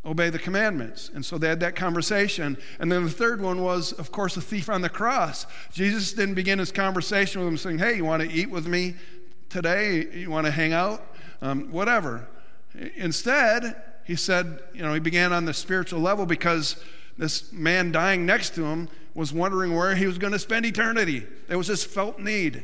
obey 0.05 0.31
the 0.31 0.39
commandments. 0.39 1.11
And 1.13 1.25
so 1.25 1.37
they 1.39 1.49
had 1.49 1.61
that 1.61 1.75
conversation. 1.77 2.57
And 2.79 2.91
then 2.91 3.05
the 3.05 3.11
third 3.11 3.41
one 3.41 3.61
was, 3.61 3.93
of 3.93 4.13
course, 4.13 4.35
the 4.35 4.41
thief 4.41 4.69
on 4.69 4.81
the 4.81 4.89
cross. 4.89 5.47
Jesus 5.73 6.13
didn't 6.13 6.35
begin 6.35 6.59
his 6.59 6.73
conversation 6.73 7.41
with 7.41 7.49
him 7.49 7.57
saying, 7.57 7.79
Hey, 7.79 7.97
you 7.97 8.05
want 8.05 8.23
to 8.23 8.31
eat 8.31 8.51
with 8.51 8.67
me 8.67 8.95
today? 9.49 10.07
You 10.13 10.31
want 10.31 10.47
to 10.47 10.53
hang 10.53 10.73
out? 10.73 11.05
Um, 11.43 11.71
whatever. 11.71 12.29
Instead, 12.97 13.77
he 14.05 14.17
said, 14.17 14.61
you 14.73 14.83
know, 14.83 14.95
he 14.95 15.01
began 15.01 15.33
on 15.33 15.45
the 15.45 15.55
spiritual 15.55 16.01
level 16.01 16.27
because 16.27 16.83
this 17.19 17.53
man 17.53 17.93
dying 17.93 18.25
next 18.25 18.55
to 18.55 18.65
him 18.65 18.89
was 19.19 19.33
wondering 19.33 19.75
where 19.75 19.97
he 19.97 20.07
was 20.07 20.17
going 20.17 20.33
to 20.33 20.39
spend 20.39 20.65
eternity. 20.65 21.27
There 21.49 21.59
was 21.59 21.67
this 21.67 21.83
felt 21.83 22.21
need. 22.21 22.63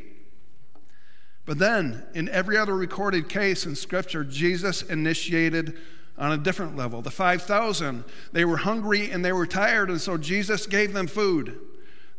But 1.44 1.58
then, 1.58 2.06
in 2.14 2.28
every 2.28 2.56
other 2.56 2.76
recorded 2.76 3.28
case 3.28 3.66
in 3.66 3.74
Scripture, 3.74 4.22
Jesus 4.22 4.80
initiated 4.80 5.76
on 6.16 6.30
a 6.30 6.38
different 6.38 6.76
level. 6.76 7.02
The 7.02 7.10
5,000, 7.10 8.04
they 8.30 8.44
were 8.44 8.58
hungry 8.58 9.10
and 9.10 9.24
they 9.24 9.32
were 9.32 9.48
tired, 9.48 9.90
and 9.90 10.00
so 10.00 10.16
Jesus 10.16 10.68
gave 10.68 10.92
them 10.92 11.08
food. 11.08 11.58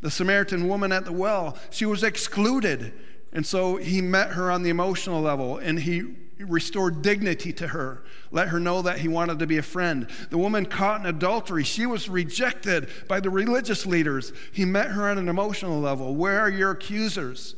The 0.02 0.12
Samaritan 0.12 0.68
woman 0.68 0.92
at 0.92 1.06
the 1.06 1.14
well, 1.14 1.58
she 1.70 1.86
was 1.86 2.04
excluded, 2.04 2.92
and 3.32 3.46
so 3.46 3.78
he 3.78 4.02
met 4.02 4.32
her 4.32 4.52
on 4.52 4.64
the 4.64 4.70
emotional 4.70 5.22
level 5.22 5.58
and 5.58 5.80
he 5.80 6.14
restored 6.40 7.02
dignity 7.02 7.54
to 7.54 7.70
her, 7.70 8.04
let 8.32 8.50
her 8.50 8.60
know 8.60 8.82
that 8.82 9.00
he 9.00 9.08
wanted 9.08 9.40
to 9.40 9.48
be 9.48 9.58
a 9.58 9.64
friend. 9.64 10.08
The 10.30 10.38
woman 10.38 10.66
caught 10.66 11.00
in 11.00 11.06
adultery, 11.06 11.64
she 11.64 11.86
was 11.86 12.10
rejected 12.10 12.90
by 13.08 13.20
the 13.20 13.30
religious 13.30 13.86
leaders. 13.86 14.34
He 14.52 14.66
met 14.66 14.92
her 14.92 15.10
on 15.10 15.18
an 15.18 15.30
emotional 15.30 15.80
level. 15.80 16.16
Where 16.16 16.40
are 16.40 16.50
your 16.50 16.72
accusers? 16.72 17.56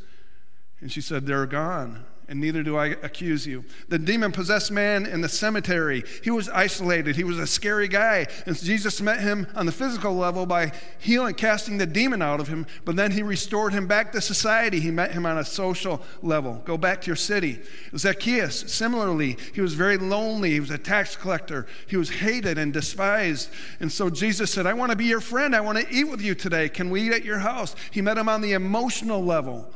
And 0.80 0.92
she 0.92 1.02
said, 1.02 1.26
They're 1.26 1.46
gone 1.46 2.06
and 2.30 2.42
neither 2.42 2.62
do 2.62 2.76
I 2.76 2.88
accuse 2.88 3.48
you. 3.48 3.64
The 3.88 3.98
demon 3.98 4.32
possessed 4.32 4.72
man 4.72 5.06
in 5.06 5.22
the 5.22 5.30
cemetery, 5.30 6.04
he 6.24 6.30
was 6.30 6.50
isolated. 6.50 7.16
He 7.16 7.24
was 7.24 7.40
a 7.40 7.48
scary 7.48 7.88
guy. 7.88 8.28
And 8.46 8.58
Jesus 8.58 9.02
met 9.02 9.22
him 9.22 9.48
on 9.56 9.66
the 9.66 9.72
physical 9.72 10.14
level 10.14 10.46
by 10.46 10.74
healing, 11.00 11.36
casting 11.36 11.78
the 11.78 11.86
demon 11.86 12.22
out 12.22 12.40
of 12.40 12.50
him, 12.50 12.66
but 12.84 12.96
then 12.96 13.12
he 13.12 13.24
restored 13.24 13.74
him 13.74 13.88
back 13.88 14.12
to 14.12 14.22
society. 14.22 14.80
He 14.80 14.92
met 14.92 15.12
him 15.12 15.26
on 15.26 15.38
a 15.38 15.46
social 15.46 16.02
level. 16.22 16.62
Go 16.66 16.78
back 16.78 17.02
to 17.02 17.08
your 17.08 17.16
city. 17.16 17.60
Zacchaeus, 17.96 18.72
similarly, 18.72 19.38
he 19.54 19.62
was 19.62 19.74
very 19.74 19.98
lonely. 19.98 20.52
He 20.52 20.60
was 20.60 20.72
a 20.72 20.78
tax 20.78 21.16
collector. 21.16 21.66
He 21.88 21.96
was 21.96 22.10
hated 22.10 22.58
and 22.58 22.74
despised. 22.74 23.50
And 23.80 23.92
so 23.92 24.10
Jesus 24.10 24.52
said, 24.52 24.66
I 24.66 24.74
want 24.74 24.92
to 24.92 24.98
be 24.98 25.06
your 25.06 25.22
friend. 25.22 25.56
I 25.56 25.62
want 25.62 25.78
to 25.78 25.94
eat 25.94 26.06
with 26.06 26.22
you 26.22 26.36
today. 26.36 26.68
Can 26.68 26.90
we 26.90 27.04
eat 27.04 27.14
at 27.14 27.24
your 27.24 27.40
house? 27.40 27.76
He 27.92 28.02
met 28.02 28.18
him 28.18 28.28
on 28.28 28.42
the 28.42 28.54
emotional 28.54 29.24
level. 29.24 29.72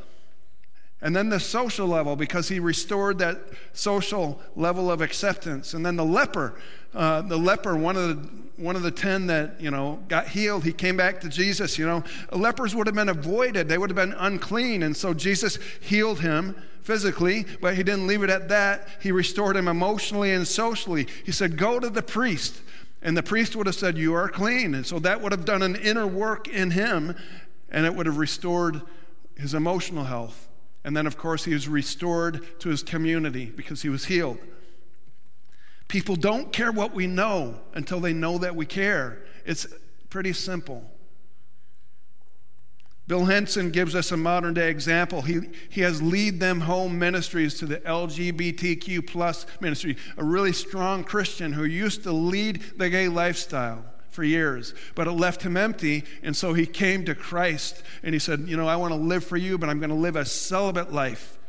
And 1.01 1.15
then 1.15 1.29
the 1.29 1.39
social 1.39 1.87
level, 1.87 2.15
because 2.15 2.47
he 2.47 2.59
restored 2.59 3.17
that 3.19 3.39
social 3.73 4.39
level 4.55 4.91
of 4.91 5.01
acceptance. 5.01 5.73
And 5.73 5.83
then 5.83 5.95
the 5.95 6.05
leper, 6.05 6.53
uh, 6.93 7.23
the 7.23 7.37
leper, 7.37 7.75
one 7.75 7.95
of 7.95 8.09
the, 8.09 8.61
one 8.61 8.75
of 8.75 8.83
the 8.83 8.91
ten 8.91 9.25
that, 9.27 9.59
you 9.59 9.71
know, 9.71 9.99
got 10.07 10.27
healed, 10.27 10.63
he 10.63 10.73
came 10.73 10.95
back 10.95 11.19
to 11.21 11.29
Jesus, 11.29 11.79
you 11.79 11.87
know. 11.87 12.03
Lepers 12.31 12.75
would 12.75 12.85
have 12.85 12.95
been 12.95 13.09
avoided, 13.09 13.67
they 13.67 13.79
would 13.79 13.89
have 13.89 13.95
been 13.95 14.13
unclean. 14.13 14.83
And 14.83 14.95
so 14.95 15.15
Jesus 15.15 15.57
healed 15.79 16.19
him 16.19 16.55
physically, 16.83 17.47
but 17.61 17.75
he 17.75 17.81
didn't 17.81 18.05
leave 18.05 18.21
it 18.21 18.29
at 18.29 18.49
that. 18.49 18.87
He 19.01 19.11
restored 19.11 19.57
him 19.57 19.67
emotionally 19.67 20.31
and 20.31 20.47
socially. 20.47 21.07
He 21.25 21.31
said, 21.31 21.57
Go 21.57 21.79
to 21.79 21.89
the 21.89 22.03
priest. 22.03 22.61
And 23.01 23.17
the 23.17 23.23
priest 23.23 23.55
would 23.55 23.65
have 23.65 23.75
said, 23.75 23.97
You 23.97 24.13
are 24.13 24.29
clean. 24.29 24.75
And 24.75 24.85
so 24.85 24.99
that 24.99 25.21
would 25.21 25.31
have 25.31 25.45
done 25.45 25.63
an 25.63 25.75
inner 25.75 26.05
work 26.05 26.47
in 26.47 26.71
him, 26.71 27.15
and 27.71 27.87
it 27.87 27.95
would 27.95 28.05
have 28.05 28.17
restored 28.17 28.83
his 29.35 29.55
emotional 29.55 30.03
health. 30.03 30.47
And 30.83 30.97
then, 30.97 31.05
of 31.05 31.17
course, 31.17 31.45
he 31.45 31.53
was 31.53 31.67
restored 31.67 32.59
to 32.59 32.69
his 32.69 32.83
community 32.83 33.45
because 33.45 33.81
he 33.81 33.89
was 33.89 34.05
healed. 34.05 34.39
People 35.87 36.15
don't 36.15 36.51
care 36.53 36.71
what 36.71 36.93
we 36.93 37.05
know 37.05 37.59
until 37.73 37.99
they 37.99 38.13
know 38.13 38.37
that 38.37 38.55
we 38.55 38.65
care. 38.65 39.23
It's 39.45 39.67
pretty 40.09 40.33
simple. 40.33 40.89
Bill 43.07 43.25
Henson 43.25 43.71
gives 43.71 43.93
us 43.93 44.11
a 44.11 44.17
modern 44.17 44.53
day 44.53 44.69
example. 44.69 45.21
He, 45.21 45.41
he 45.69 45.81
has 45.81 46.01
Lead 46.01 46.39
Them 46.39 46.61
Home 46.61 46.97
Ministries 46.97 47.59
to 47.59 47.65
the 47.65 47.77
LGBTQ 47.79 49.05
plus 49.05 49.45
ministry, 49.59 49.97
a 50.17 50.23
really 50.23 50.53
strong 50.53 51.03
Christian 51.03 51.51
who 51.51 51.65
used 51.65 52.03
to 52.03 52.13
lead 52.13 52.63
the 52.77 52.89
gay 52.89 53.09
lifestyle 53.09 53.83
for 54.11 54.23
years, 54.23 54.73
but 54.93 55.07
it 55.07 55.11
left 55.11 55.41
him 55.41 55.57
empty. 55.57 56.03
And 56.21 56.35
so 56.35 56.53
he 56.53 56.65
came 56.65 57.05
to 57.05 57.15
Christ 57.15 57.81
and 58.03 58.13
he 58.13 58.19
said, 58.19 58.41
You 58.41 58.57
know, 58.57 58.67
I 58.67 58.75
want 58.75 58.93
to 58.93 58.99
live 58.99 59.23
for 59.23 59.37
you, 59.37 59.57
but 59.57 59.69
I'm 59.69 59.79
going 59.79 59.89
to 59.89 59.95
live 59.95 60.15
a 60.15 60.25
celibate 60.25 60.91
life. 60.91 61.39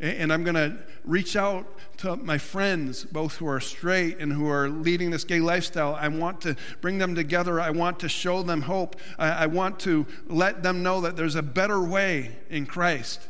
And 0.00 0.32
I'm 0.32 0.42
going 0.42 0.56
to 0.56 0.78
reach 1.04 1.36
out 1.36 1.66
to 1.98 2.16
my 2.16 2.36
friends, 2.36 3.04
both 3.04 3.36
who 3.36 3.46
are 3.46 3.60
straight 3.60 4.18
and 4.18 4.32
who 4.32 4.48
are 4.48 4.68
leading 4.68 5.10
this 5.10 5.22
gay 5.22 5.38
lifestyle. 5.38 5.94
I 5.94 6.08
want 6.08 6.40
to 6.42 6.56
bring 6.80 6.98
them 6.98 7.14
together. 7.14 7.60
I 7.60 7.70
want 7.70 8.00
to 8.00 8.08
show 8.08 8.42
them 8.42 8.62
hope. 8.62 8.96
I, 9.18 9.46
want 9.46 9.78
to 9.80 10.04
let 10.26 10.64
them 10.64 10.82
know 10.82 11.00
that 11.02 11.16
there's 11.16 11.36
a 11.36 11.42
better 11.42 11.80
way 11.80 12.36
in 12.50 12.66
Christ. 12.66 13.20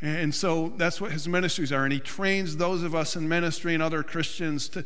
And 0.00 0.34
so 0.34 0.72
that's 0.76 1.00
what 1.00 1.12
his 1.12 1.26
ministries 1.26 1.72
are. 1.72 1.84
And 1.84 1.92
he 1.92 2.00
trains 2.00 2.56
those 2.56 2.82
of 2.82 2.94
us 2.94 3.16
in 3.16 3.28
ministry 3.28 3.72
and 3.72 3.82
other 3.82 4.02
Christians 4.02 4.68
to, 4.70 4.84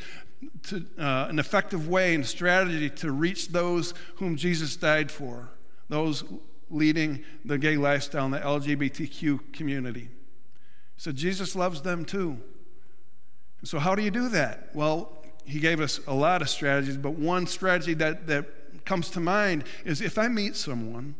to 0.65 0.87
uh, 0.99 1.27
an 1.29 1.39
effective 1.39 1.89
way 1.89 2.15
and 2.15 2.25
strategy 2.25 2.89
to 2.91 3.11
reach 3.11 3.49
those 3.49 3.93
whom 4.17 4.37
Jesus 4.37 4.77
died 4.77 5.11
for, 5.11 5.51
those 5.89 6.23
leading 6.71 7.25
the 7.45 7.59
gay 7.59 7.77
lifestyle 7.77 8.27
in 8.27 8.31
the 8.31 8.39
LGBTQ 8.39 9.53
community. 9.53 10.09
So 10.97 11.11
Jesus 11.11 11.57
loves 11.57 11.83
them 11.83 12.05
too. 12.05 12.39
So, 13.65 13.79
how 13.79 13.95
do 13.95 14.03
you 14.03 14.11
do 14.11 14.29
that? 14.31 14.71
Well, 14.75 15.21
he 15.45 15.59
gave 15.59 15.81
us 15.81 16.01
a 16.07 16.15
lot 16.15 16.41
of 16.41 16.49
strategies, 16.49 16.97
but 16.97 17.13
one 17.13 17.47
strategy 17.47 17.95
that, 17.95 18.27
that 18.29 18.85
comes 18.85 19.11
to 19.11 19.21
mind 19.21 19.65
is 19.85 20.01
if 20.01 20.17
I 20.17 20.29
meet 20.29 20.57
someone, 20.57 21.15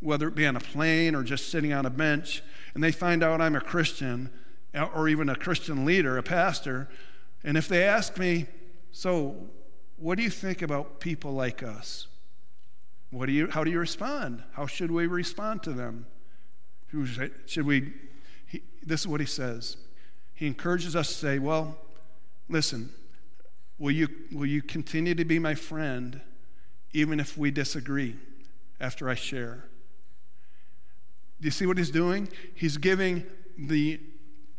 whether 0.00 0.28
it 0.28 0.34
be 0.34 0.46
on 0.46 0.56
a 0.56 0.60
plane 0.60 1.14
or 1.14 1.22
just 1.22 1.48
sitting 1.50 1.72
on 1.72 1.86
a 1.86 1.90
bench, 1.90 2.42
and 2.78 2.84
they 2.84 2.92
find 2.92 3.24
out 3.24 3.40
I'm 3.40 3.56
a 3.56 3.60
Christian 3.60 4.30
uh, 4.72 4.84
or 4.94 5.08
even 5.08 5.28
a 5.28 5.34
Christian 5.34 5.84
leader, 5.84 6.16
a 6.16 6.22
pastor, 6.22 6.88
and 7.42 7.56
if 7.56 7.66
they 7.66 7.82
ask 7.82 8.16
me, 8.16 8.46
so, 8.92 9.34
what 9.96 10.16
do 10.16 10.22
you 10.22 10.30
think 10.30 10.62
about 10.62 11.00
people 11.00 11.32
like 11.32 11.60
us? 11.60 12.06
What 13.10 13.26
do 13.26 13.32
you, 13.32 13.48
how 13.48 13.64
do 13.64 13.72
you 13.72 13.80
respond? 13.80 14.44
How 14.52 14.66
should 14.66 14.92
we 14.92 15.08
respond 15.08 15.64
to 15.64 15.72
them? 15.72 16.06
Should 17.46 17.66
we? 17.66 17.94
He, 18.46 18.62
this 18.86 19.00
is 19.00 19.08
what 19.08 19.18
he 19.18 19.26
says. 19.26 19.76
He 20.32 20.46
encourages 20.46 20.94
us 20.94 21.08
to 21.08 21.14
say, 21.14 21.40
well, 21.40 21.76
listen, 22.48 22.92
will 23.80 23.90
you, 23.90 24.06
will 24.30 24.46
you 24.46 24.62
continue 24.62 25.16
to 25.16 25.24
be 25.24 25.40
my 25.40 25.56
friend 25.56 26.20
even 26.92 27.18
if 27.18 27.36
we 27.36 27.50
disagree 27.50 28.14
after 28.80 29.10
I 29.10 29.16
share. 29.16 29.64
Do 31.40 31.46
you 31.46 31.50
see 31.50 31.66
what 31.66 31.78
he's 31.78 31.90
doing? 31.90 32.28
He's 32.54 32.76
giving 32.76 33.24
the, 33.56 34.00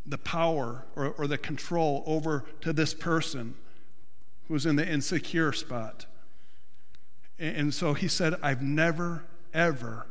the 0.05 0.17
power 0.17 0.85
or, 0.95 1.09
or 1.17 1.27
the 1.27 1.37
control 1.37 2.03
over 2.05 2.45
to 2.61 2.71
this 2.71 2.93
person 2.93 3.55
who's 4.47 4.65
in 4.65 4.75
the 4.75 4.87
insecure 4.87 5.53
spot. 5.53 6.05
And, 7.37 7.55
and 7.55 7.73
so 7.73 7.93
he 7.93 8.07
said, 8.07 8.35
I've 8.41 8.61
never, 8.61 9.25
ever, 9.53 10.07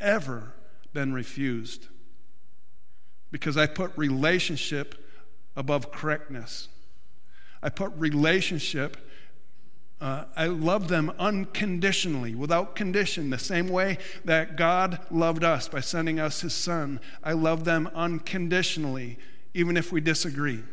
ever 0.00 0.54
been 0.92 1.12
refused 1.12 1.88
because 3.30 3.56
I 3.56 3.66
put 3.66 3.92
relationship 3.96 4.94
above 5.56 5.90
correctness. 5.90 6.68
I 7.62 7.68
put 7.68 7.92
relationship 7.96 8.96
uh, 10.02 10.24
I 10.34 10.46
love 10.48 10.88
them 10.88 11.12
unconditionally, 11.16 12.34
without 12.34 12.74
condition, 12.74 13.30
the 13.30 13.38
same 13.38 13.68
way 13.68 13.98
that 14.24 14.56
God 14.56 14.98
loved 15.12 15.44
us 15.44 15.68
by 15.68 15.78
sending 15.78 16.18
us 16.18 16.40
His 16.40 16.52
Son. 16.52 16.98
I 17.22 17.34
love 17.34 17.62
them 17.64 17.88
unconditionally, 17.94 19.16
even 19.54 19.76
if 19.76 19.92
we 19.92 20.00
disagree. 20.00 20.64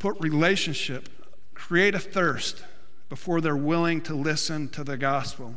Put 0.00 0.20
relationship, 0.20 1.08
create 1.54 1.94
a 1.94 2.00
thirst 2.00 2.64
before 3.08 3.40
they're 3.40 3.54
willing 3.54 4.00
to 4.02 4.14
listen 4.16 4.68
to 4.70 4.82
the 4.82 4.96
gospel. 4.96 5.54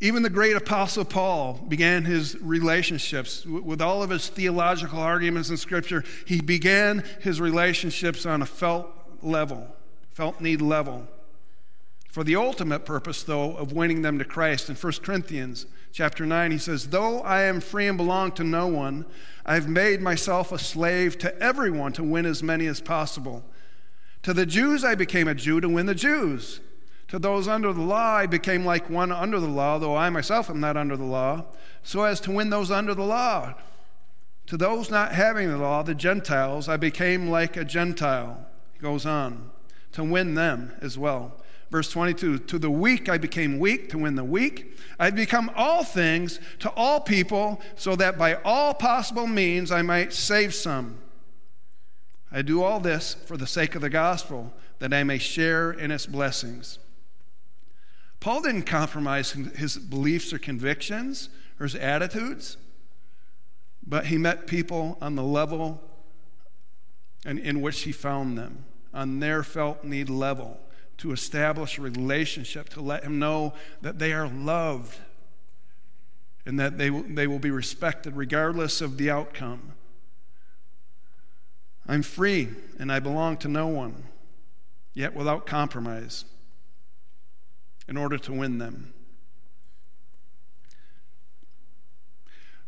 Even 0.00 0.22
the 0.22 0.30
great 0.30 0.56
apostle 0.56 1.06
Paul 1.06 1.54
began 1.68 2.04
his 2.04 2.36
relationships 2.40 3.46
with 3.46 3.80
all 3.80 4.02
of 4.02 4.10
his 4.10 4.28
theological 4.28 4.98
arguments 4.98 5.48
in 5.48 5.56
Scripture. 5.56 6.04
He 6.26 6.40
began 6.40 7.02
his 7.20 7.40
relationships 7.40 8.26
on 8.26 8.42
a 8.42 8.46
felt 8.46 8.88
level, 9.22 9.74
felt 10.10 10.40
need 10.40 10.60
level, 10.60 11.08
for 12.10 12.24
the 12.24 12.36
ultimate 12.36 12.84
purpose, 12.84 13.22
though, 13.22 13.56
of 13.56 13.72
winning 13.72 14.02
them 14.02 14.18
to 14.18 14.24
Christ. 14.24 14.68
In 14.68 14.76
1 14.76 14.92
Corinthians 15.02 15.66
chapter 15.92 16.26
9, 16.26 16.50
he 16.50 16.58
says, 16.58 16.88
Though 16.88 17.20
I 17.20 17.42
am 17.42 17.60
free 17.60 17.86
and 17.86 17.96
belong 17.96 18.32
to 18.32 18.44
no 18.44 18.66
one, 18.66 19.06
I've 19.44 19.68
made 19.68 20.00
myself 20.00 20.52
a 20.52 20.58
slave 20.58 21.18
to 21.18 21.38
everyone 21.42 21.92
to 21.92 22.02
win 22.02 22.26
as 22.26 22.42
many 22.42 22.66
as 22.66 22.80
possible. 22.80 23.44
To 24.22 24.34
the 24.34 24.46
Jews, 24.46 24.84
I 24.84 24.94
became 24.94 25.28
a 25.28 25.34
Jew 25.34 25.60
to 25.60 25.68
win 25.68 25.86
the 25.86 25.94
Jews. 25.94 26.60
To 27.08 27.18
those 27.18 27.46
under 27.46 27.72
the 27.72 27.82
law, 27.82 28.16
I 28.16 28.26
became 28.26 28.64
like 28.64 28.90
one 28.90 29.12
under 29.12 29.38
the 29.38 29.46
law, 29.46 29.78
though 29.78 29.96
I 29.96 30.10
myself 30.10 30.50
am 30.50 30.58
not 30.58 30.76
under 30.76 30.96
the 30.96 31.04
law, 31.04 31.44
so 31.82 32.02
as 32.02 32.20
to 32.20 32.32
win 32.32 32.50
those 32.50 32.70
under 32.70 32.94
the 32.94 33.04
law. 33.04 33.54
To 34.46 34.56
those 34.56 34.90
not 34.90 35.12
having 35.12 35.48
the 35.48 35.56
law, 35.56 35.82
the 35.82 35.94
Gentiles, 35.94 36.68
I 36.68 36.76
became 36.76 37.28
like 37.28 37.56
a 37.56 37.64
Gentile. 37.64 38.46
He 38.72 38.80
goes 38.80 39.06
on, 39.06 39.50
to 39.92 40.02
win 40.02 40.34
them 40.34 40.72
as 40.80 40.98
well. 40.98 41.40
Verse 41.70 41.90
22 41.90 42.38
To 42.38 42.58
the 42.58 42.70
weak 42.70 43.08
I 43.08 43.18
became 43.18 43.58
weak 43.58 43.88
to 43.90 43.98
win 43.98 44.16
the 44.16 44.24
weak. 44.24 44.76
I 44.98 45.10
become 45.10 45.50
all 45.54 45.84
things 45.84 46.40
to 46.60 46.70
all 46.70 47.00
people, 47.00 47.60
so 47.76 47.96
that 47.96 48.18
by 48.18 48.34
all 48.44 48.74
possible 48.74 49.26
means 49.26 49.70
I 49.70 49.82
might 49.82 50.12
save 50.12 50.54
some. 50.54 50.98
I 52.32 52.42
do 52.42 52.62
all 52.62 52.80
this 52.80 53.14
for 53.14 53.36
the 53.36 53.46
sake 53.46 53.74
of 53.76 53.80
the 53.80 53.90
gospel, 53.90 54.52
that 54.80 54.92
I 54.92 55.04
may 55.04 55.18
share 55.18 55.70
in 55.70 55.90
its 55.90 56.06
blessings. 56.06 56.78
Paul 58.20 58.42
didn't 58.42 58.62
compromise 58.62 59.32
his 59.32 59.76
beliefs 59.78 60.32
or 60.32 60.38
convictions 60.38 61.28
or 61.60 61.64
his 61.64 61.74
attitudes, 61.74 62.56
but 63.86 64.06
he 64.06 64.18
met 64.18 64.46
people 64.46 64.98
on 65.00 65.14
the 65.14 65.22
level 65.22 65.80
in, 67.24 67.38
in 67.38 67.60
which 67.60 67.82
he 67.82 67.92
found 67.92 68.36
them, 68.36 68.64
on 68.92 69.20
their 69.20 69.42
felt 69.42 69.84
need 69.84 70.08
level, 70.08 70.60
to 70.98 71.12
establish 71.12 71.78
a 71.78 71.82
relationship, 71.82 72.68
to 72.70 72.80
let 72.80 73.04
him 73.04 73.18
know 73.18 73.52
that 73.82 73.98
they 73.98 74.12
are 74.12 74.28
loved 74.28 74.98
and 76.46 76.58
that 76.58 76.78
they, 76.78 76.88
they 76.88 77.26
will 77.26 77.40
be 77.40 77.50
respected 77.50 78.16
regardless 78.16 78.80
of 78.80 78.96
the 78.96 79.10
outcome. 79.10 79.72
I'm 81.86 82.02
free 82.02 82.48
and 82.78 82.90
I 82.90 83.00
belong 83.00 83.36
to 83.38 83.48
no 83.48 83.66
one, 83.66 84.04
yet 84.94 85.14
without 85.14 85.44
compromise 85.46 86.24
in 87.88 87.96
order 87.96 88.18
to 88.18 88.32
win 88.32 88.58
them. 88.58 88.92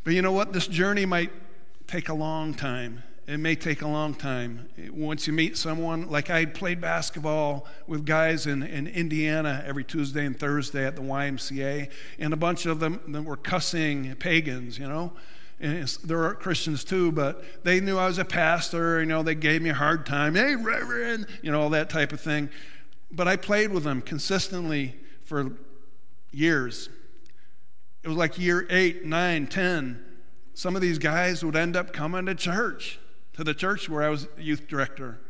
But 0.05 0.15
you 0.15 0.23
know 0.23 0.33
what? 0.33 0.53
This 0.53 0.67
journey 0.67 1.05
might 1.05 1.33
take 1.87 2.09
a 2.09 2.15
long 2.15 2.55
time. 2.55 3.03
It 3.27 3.37
may 3.37 3.57
take 3.57 3.83
a 3.83 3.87
long 3.87 4.15
time. 4.15 4.71
Once 4.91 5.27
you 5.27 5.35
meet 5.35 5.59
someone, 5.59 6.09
like 6.09 6.31
I 6.31 6.47
played 6.47 6.81
basketball 6.81 7.67
with 7.87 8.07
guys 8.07 8.47
in, 8.47 8.63
in 8.63 8.87
Indiana 8.87 9.63
every 9.67 9.85
Tuesday 9.85 10.25
and 10.25 10.39
Thursday 10.39 10.87
at 10.87 10.97
the 10.97 11.03
YMCA, 11.03 11.91
and 12.19 12.33
a 12.33 12.39
bunch 12.39 12.65
of 12.65 12.81
them 12.81 13.01
that 13.09 13.23
were 13.23 13.37
cussing 13.37 14.15
pagans, 14.17 14.79
you 14.79 14.89
know. 14.89 15.13
And 15.61 15.87
there 16.05 16.25
are 16.25 16.35
Christians 16.35 16.85
too, 16.85 17.13
but 17.13 17.65
they 17.65 17.81
knew 17.81 17.99
I 17.99 18.07
was 18.07 18.17
a 18.17 18.25
pastor. 18.25 19.01
You 19.01 19.07
know, 19.07 19.23
they 19.23 19.35
gave 19.35 19.61
me 19.61 19.69
a 19.69 19.75
hard 19.75 20.07
time. 20.07 20.35
Hey, 20.35 20.55
Reverend, 20.57 21.27
you 21.43 21.53
know, 21.53 21.61
all 21.61 21.71
that 21.71 21.91
type 21.91 22.13
of 22.13 22.21
thing. 22.23 22.49
But 23.11 23.29
I 23.29 23.37
played 23.37 23.73
with 23.73 23.85
them 23.85 24.01
consistently 24.01 24.95
for 25.29 25.53
years. 26.33 26.89
It 28.03 28.09
was 28.09 28.17
like 28.17 28.39
year 28.39 28.67
eight, 28.71 29.05
nine, 29.05 29.47
ten. 29.47 30.05
Some 30.55 30.75
of 30.75 30.83
these 30.83 30.99
guys 30.99 31.45
would 31.45 31.55
end 31.55 31.77
up 31.77 31.93
coming 31.93 32.27
to 32.27 32.35
church, 32.35 32.99
to 33.35 33.45
the 33.45 33.55
church 33.55 33.89
where 33.89 34.03
I 34.03 34.09
was 34.09 34.27
youth 34.39 34.67
director. 34.67 35.21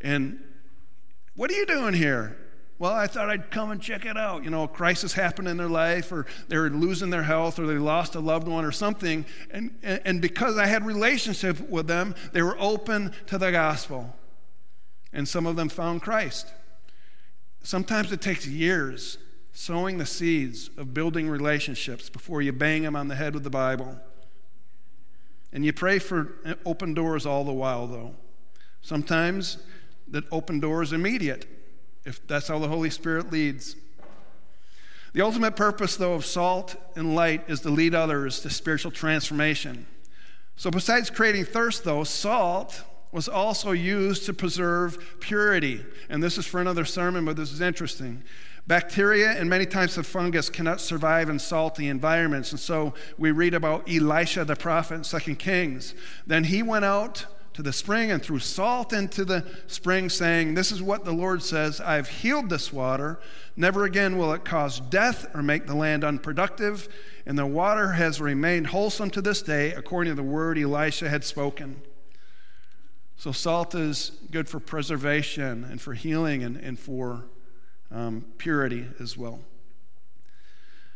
And 0.00 0.42
what 1.36 1.50
are 1.50 1.54
you 1.54 1.66
doing 1.66 1.94
here? 1.94 2.36
Well, 2.80 2.92
I 2.92 3.06
thought 3.06 3.30
I'd 3.30 3.50
come 3.50 3.70
and 3.70 3.80
check 3.80 4.04
it 4.04 4.16
out. 4.16 4.44
You 4.44 4.50
know, 4.50 4.64
a 4.64 4.68
crisis 4.68 5.12
happened 5.12 5.48
in 5.48 5.56
their 5.56 5.68
life, 5.68 6.12
or 6.12 6.26
they're 6.48 6.70
losing 6.70 7.10
their 7.10 7.24
health, 7.24 7.58
or 7.58 7.66
they 7.66 7.78
lost 7.78 8.14
a 8.14 8.20
loved 8.20 8.46
one, 8.46 8.64
or 8.64 8.70
something. 8.70 9.24
And, 9.50 9.74
and 9.82 10.20
because 10.20 10.58
I 10.58 10.66
had 10.66 10.86
relationship 10.86 11.68
with 11.68 11.86
them, 11.86 12.14
they 12.32 12.42
were 12.42 12.56
open 12.60 13.12
to 13.26 13.38
the 13.38 13.50
gospel. 13.50 14.14
And 15.12 15.26
some 15.26 15.46
of 15.46 15.56
them 15.56 15.68
found 15.68 16.02
Christ. 16.02 16.52
Sometimes 17.62 18.12
it 18.12 18.20
takes 18.20 18.46
years 18.46 19.18
sowing 19.58 19.98
the 19.98 20.06
seeds 20.06 20.70
of 20.76 20.94
building 20.94 21.28
relationships 21.28 22.08
before 22.08 22.40
you 22.40 22.52
bang 22.52 22.84
them 22.84 22.94
on 22.94 23.08
the 23.08 23.16
head 23.16 23.34
with 23.34 23.42
the 23.42 23.50
Bible. 23.50 23.98
And 25.52 25.64
you 25.64 25.72
pray 25.72 25.98
for 25.98 26.36
open 26.64 26.94
doors 26.94 27.26
all 27.26 27.42
the 27.42 27.52
while, 27.52 27.88
though. 27.88 28.14
Sometimes 28.82 29.58
that 30.06 30.22
open 30.30 30.60
door 30.60 30.80
is 30.80 30.92
immediate, 30.92 31.48
if 32.04 32.24
that's 32.28 32.46
how 32.46 32.60
the 32.60 32.68
Holy 32.68 32.88
Spirit 32.88 33.32
leads. 33.32 33.74
The 35.12 35.22
ultimate 35.22 35.56
purpose, 35.56 35.96
though, 35.96 36.14
of 36.14 36.24
salt 36.24 36.76
and 36.94 37.16
light 37.16 37.42
is 37.50 37.60
to 37.62 37.70
lead 37.70 37.96
others 37.96 38.38
to 38.42 38.50
spiritual 38.50 38.92
transformation. 38.92 39.88
So, 40.54 40.70
besides 40.70 41.10
creating 41.10 41.46
thirst, 41.46 41.82
though, 41.82 42.04
salt 42.04 42.84
was 43.12 43.28
also 43.28 43.72
used 43.72 44.26
to 44.26 44.34
preserve 44.34 45.16
purity. 45.20 45.84
And 46.08 46.22
this 46.22 46.38
is 46.38 46.46
for 46.46 46.60
another 46.60 46.84
sermon, 46.84 47.24
but 47.24 47.36
this 47.36 47.52
is 47.52 47.60
interesting. 47.60 48.22
Bacteria 48.66 49.30
and 49.30 49.48
many 49.48 49.64
types 49.64 49.96
of 49.96 50.06
fungus 50.06 50.50
cannot 50.50 50.78
survive 50.78 51.30
in 51.30 51.38
salty 51.38 51.88
environments. 51.88 52.50
And 52.50 52.60
so 52.60 52.92
we 53.16 53.30
read 53.30 53.54
about 53.54 53.90
Elisha 53.90 54.44
the 54.44 54.56
prophet 54.56 54.96
in 54.96 55.20
2 55.20 55.36
Kings. 55.36 55.94
Then 56.26 56.44
he 56.44 56.62
went 56.62 56.84
out 56.84 57.24
to 57.54 57.62
the 57.62 57.72
spring 57.72 58.10
and 58.10 58.22
threw 58.22 58.38
salt 58.38 58.92
into 58.92 59.24
the 59.24 59.44
spring, 59.66 60.10
saying, 60.10 60.52
This 60.52 60.70
is 60.70 60.82
what 60.82 61.06
the 61.06 61.12
Lord 61.12 61.42
says 61.42 61.80
I've 61.80 62.08
healed 62.08 62.50
this 62.50 62.70
water. 62.70 63.18
Never 63.56 63.84
again 63.84 64.18
will 64.18 64.34
it 64.34 64.44
cause 64.44 64.80
death 64.80 65.26
or 65.34 65.42
make 65.42 65.66
the 65.66 65.74
land 65.74 66.04
unproductive. 66.04 66.88
And 67.24 67.38
the 67.38 67.46
water 67.46 67.92
has 67.92 68.20
remained 68.20 68.68
wholesome 68.68 69.10
to 69.10 69.22
this 69.22 69.40
day, 69.40 69.72
according 69.72 70.12
to 70.12 70.14
the 70.14 70.22
word 70.22 70.58
Elisha 70.58 71.08
had 71.08 71.24
spoken. 71.24 71.82
So, 73.18 73.32
salt 73.32 73.74
is 73.74 74.12
good 74.30 74.48
for 74.48 74.60
preservation 74.60 75.64
and 75.64 75.80
for 75.80 75.92
healing 75.94 76.44
and, 76.44 76.56
and 76.56 76.78
for 76.78 77.24
um, 77.90 78.24
purity 78.38 78.86
as 79.00 79.18
well. 79.18 79.40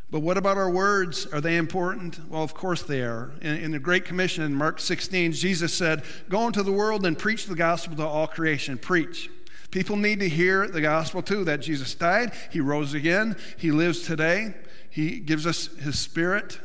But 0.09 0.21
what 0.21 0.37
about 0.37 0.57
our 0.57 0.71
words? 0.71 1.27
Are 1.27 1.41
they 1.41 1.57
important? 1.57 2.21
Well, 2.31 2.45
of 2.45 2.55
course 2.55 2.81
they 2.83 3.03
are. 3.03 3.33
In, 3.41 3.57
in, 3.57 3.71
the 3.73 3.81
Great 3.81 4.05
Commission 4.05 4.45
in 4.45 4.55
Mark 4.55 4.79
16, 4.79 5.33
Jesus 5.33 5.75
said, 5.75 6.05
Go 6.29 6.47
into 6.47 6.63
the 6.63 6.71
world 6.71 7.05
and 7.05 7.19
preach 7.19 7.47
the 7.47 7.57
gospel 7.57 7.97
to 7.97 8.07
all 8.07 8.29
creation. 8.29 8.79
Preach. 8.79 9.29
People 9.73 9.97
need 9.97 10.21
to 10.21 10.29
hear 10.29 10.69
the 10.69 10.81
gospel 10.81 11.23
too 11.23 11.43
that 11.43 11.61
Jesus 11.61 11.93
died, 11.93 12.35
He 12.53 12.61
rose 12.61 12.95
again, 12.95 13.37
He 13.59 13.73
lives 13.73 14.07
today, 14.07 14.55
He 14.91 15.19
gives 15.19 15.45
us 15.45 15.75
His 15.79 15.99
Spirit. 15.99 16.61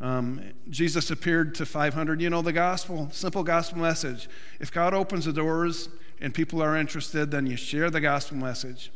Um, 0.00 0.42
Jesus 0.68 1.10
appeared 1.10 1.54
to 1.56 1.66
500. 1.66 2.20
You 2.20 2.28
know 2.28 2.42
the 2.42 2.52
gospel, 2.52 3.08
simple 3.12 3.42
gospel 3.42 3.78
message. 3.78 4.28
If 4.60 4.70
God 4.70 4.92
opens 4.92 5.24
the 5.24 5.32
doors 5.32 5.88
and 6.20 6.34
people 6.34 6.62
are 6.62 6.76
interested, 6.76 7.30
then 7.30 7.46
you 7.46 7.56
share 7.56 7.90
the 7.90 8.00
gospel 8.00 8.36
message. 8.36 8.92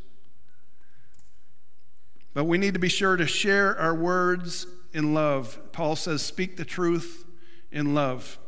But 2.35 2.45
we 2.45 2.59
need 2.59 2.75
to 2.75 2.81
be 2.81 2.89
sure 2.89 3.17
to 3.17 3.27
share 3.27 3.77
our 3.79 3.95
words 3.95 4.67
in 4.93 5.15
love. 5.15 5.59
Paul 5.73 5.97
says, 5.97 6.23
speak 6.23 6.57
the 6.57 6.65
truth 6.65 7.25
in 7.73 7.95
love. 7.95 8.39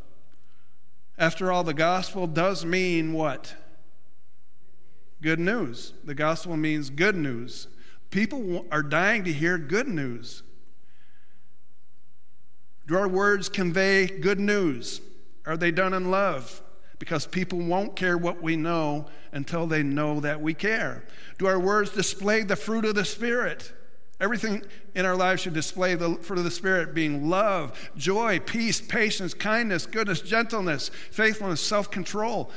After 1.18 1.52
all, 1.52 1.64
the 1.64 1.74
gospel 1.74 2.26
does 2.26 2.64
mean 2.64 3.12
what? 3.12 3.54
Good 5.20 5.38
news. 5.38 5.94
The 6.04 6.14
gospel 6.14 6.56
means 6.56 6.90
good 6.90 7.16
news. 7.16 7.68
People 8.10 8.66
are 8.70 8.82
dying 8.82 9.24
to 9.24 9.32
hear 9.32 9.56
good 9.56 9.88
news. 9.88 10.42
Do 12.86 12.96
our 12.96 13.08
words 13.08 13.48
convey 13.48 14.06
good 14.06 14.40
news? 14.40 15.00
Are 15.46 15.56
they 15.56 15.70
done 15.70 15.94
in 15.94 16.10
love? 16.10 16.62
Because 16.98 17.26
people 17.26 17.58
won't 17.58 17.96
care 17.96 18.16
what 18.16 18.42
we 18.42 18.56
know 18.56 19.06
until 19.32 19.66
they 19.66 19.82
know 19.82 20.20
that 20.20 20.40
we 20.40 20.54
care. 20.54 21.04
Do 21.38 21.46
our 21.46 21.58
words 21.58 21.90
display 21.90 22.42
the 22.42 22.56
fruit 22.56 22.84
of 22.84 22.94
the 22.94 23.04
Spirit? 23.04 23.72
Everything 24.20 24.62
in 24.94 25.04
our 25.04 25.16
lives 25.16 25.42
should 25.42 25.54
display 25.54 25.96
the 25.96 26.14
fruit 26.14 26.38
of 26.38 26.44
the 26.44 26.50
Spirit 26.50 26.94
being 26.94 27.28
love, 27.28 27.90
joy, 27.96 28.38
peace, 28.38 28.80
patience, 28.80 29.34
kindness, 29.34 29.84
goodness, 29.84 30.20
gentleness, 30.20 30.90
faithfulness, 31.10 31.60
self 31.60 31.90
control. 31.90 32.50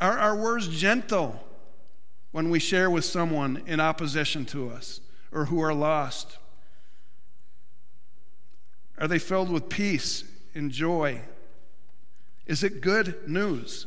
Are 0.00 0.18
our 0.18 0.34
words 0.34 0.68
gentle 0.68 1.46
when 2.30 2.48
we 2.48 2.58
share 2.58 2.88
with 2.88 3.04
someone 3.04 3.62
in 3.66 3.78
opposition 3.78 4.46
to 4.46 4.70
us 4.70 5.02
or 5.32 5.46
who 5.46 5.60
are 5.60 5.74
lost? 5.74 6.38
Are 9.00 9.08
they 9.08 9.18
filled 9.18 9.50
with 9.50 9.68
peace 9.68 10.24
and 10.54 10.70
joy? 10.70 11.22
Is 12.46 12.62
it 12.62 12.80
good 12.80 13.26
news? 13.26 13.86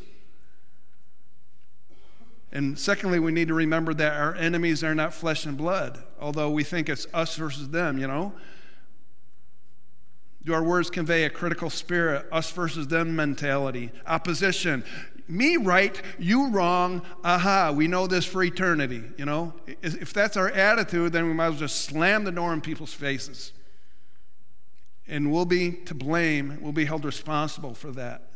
And 2.52 2.78
secondly, 2.78 3.20
we 3.20 3.32
need 3.32 3.48
to 3.48 3.54
remember 3.54 3.94
that 3.94 4.14
our 4.14 4.36
enemies 4.36 4.84
are 4.84 4.96
not 4.96 5.14
flesh 5.14 5.46
and 5.46 5.58
blood, 5.58 6.04
although 6.20 6.50
we 6.50 6.64
think 6.64 6.90
it's 6.90 7.08
us 7.14 7.36
versus 7.36 7.70
them, 7.70 7.98
you 7.98 8.08
know? 8.08 8.34
Do 10.46 10.54
our 10.54 10.64
words 10.64 10.90
convey 10.90 11.24
a 11.24 11.30
critical 11.30 11.70
spirit, 11.70 12.28
us 12.32 12.52
versus 12.52 12.88
them 12.88 13.16
mentality, 13.16 13.92
opposition? 14.06 14.84
Me 15.28 15.58
right, 15.58 16.00
you 16.20 16.50
wrong, 16.50 17.02
aha, 17.24 17.72
we 17.72 17.88
know 17.88 18.08
this 18.08 18.26
for 18.26 18.44
eternity, 18.44 19.04
you 19.18 19.26
know? 19.26 19.54
If 19.82 20.14
that's 20.14 20.38
our 20.38 20.50
attitude, 20.50 21.14
then 21.14 21.28
we 21.28 21.34
might 21.34 21.46
as 21.48 21.52
well 21.54 21.60
just 21.62 21.86
slam 21.86 22.24
the 22.24 22.32
door 22.32 22.54
in 22.54 22.62
people's 22.62 22.94
faces. 22.94 23.52
And 25.08 25.32
we'll 25.32 25.46
be 25.46 25.72
to 25.72 25.94
blame, 25.94 26.60
we'll 26.62 26.72
be 26.72 26.86
held 26.86 27.06
responsible 27.06 27.74
for 27.74 27.92
that. 27.92 28.30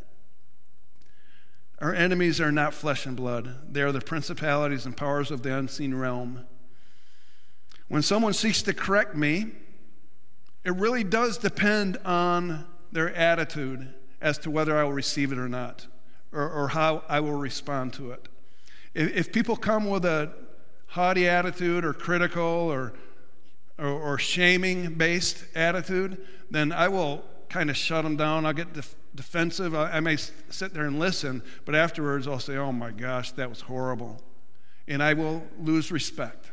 Our 1.80 1.94
enemies 1.94 2.42
are 2.42 2.52
not 2.52 2.74
flesh 2.74 3.06
and 3.06 3.16
blood, 3.16 3.74
they 3.74 3.82
are 3.82 3.92
the 3.92 4.02
principalities 4.02 4.86
and 4.86 4.98
powers 4.98 5.32
of 5.32 5.44
the 5.44 5.56
unseen 5.56 5.94
realm. 5.96 6.46
When 7.88 8.02
someone 8.02 8.34
seeks 8.34 8.62
to 8.64 8.74
correct 8.74 9.16
me, 9.16 9.52
it 10.66 10.76
really 10.76 11.04
does 11.04 11.38
depend 11.38 11.98
on 12.04 12.66
their 12.92 13.14
attitude 13.16 13.94
as 14.22 14.38
to 14.40 14.52
whether 14.52 14.78
I 14.78 14.84
will 14.84 14.94
receive 14.94 15.32
it 15.32 15.38
or 15.38 15.48
not, 15.48 15.88
or, 16.34 16.50
or 16.50 16.70
how 16.70 17.04
I 17.08 17.20
will 17.20 17.34
respond 17.34 17.94
to 17.94 18.12
it. 18.12 18.28
If, 18.94 19.16
if, 19.16 19.32
people 19.32 19.56
come 19.56 19.90
with 19.90 20.04
a 20.04 20.34
haughty 20.88 21.28
attitude 21.28 21.86
or 21.86 21.94
critical 21.94 22.44
or, 22.44 22.94
or, 23.78 23.88
or 23.88 24.18
shaming 24.18 24.96
based 24.96 25.46
attitude, 25.56 26.26
then 26.50 26.72
I 26.72 26.88
will 26.88 27.24
kind 27.50 27.70
of 27.70 27.78
shut 27.78 28.04
them 28.04 28.18
down. 28.18 28.46
I'll 28.46 28.54
get 28.54 28.74
def- 28.74 28.96
defensive. 29.16 29.76
I, 29.76 29.92
I 29.94 30.00
may 30.00 30.18
sit 30.18 30.74
there 30.74 30.86
and 30.86 31.00
listen, 31.00 31.44
but 31.66 31.76
afterwards 31.76 32.28
I'll 32.28 32.40
say, 32.40 32.58
oh 32.58 32.72
my 32.72 32.92
gosh, 32.92 33.32
that 33.34 33.50
was 33.50 33.62
horrible. 33.62 34.22
And 34.88 35.04
I 35.04 35.14
will 35.14 35.46
lose 35.60 35.92
respect. 35.92 36.52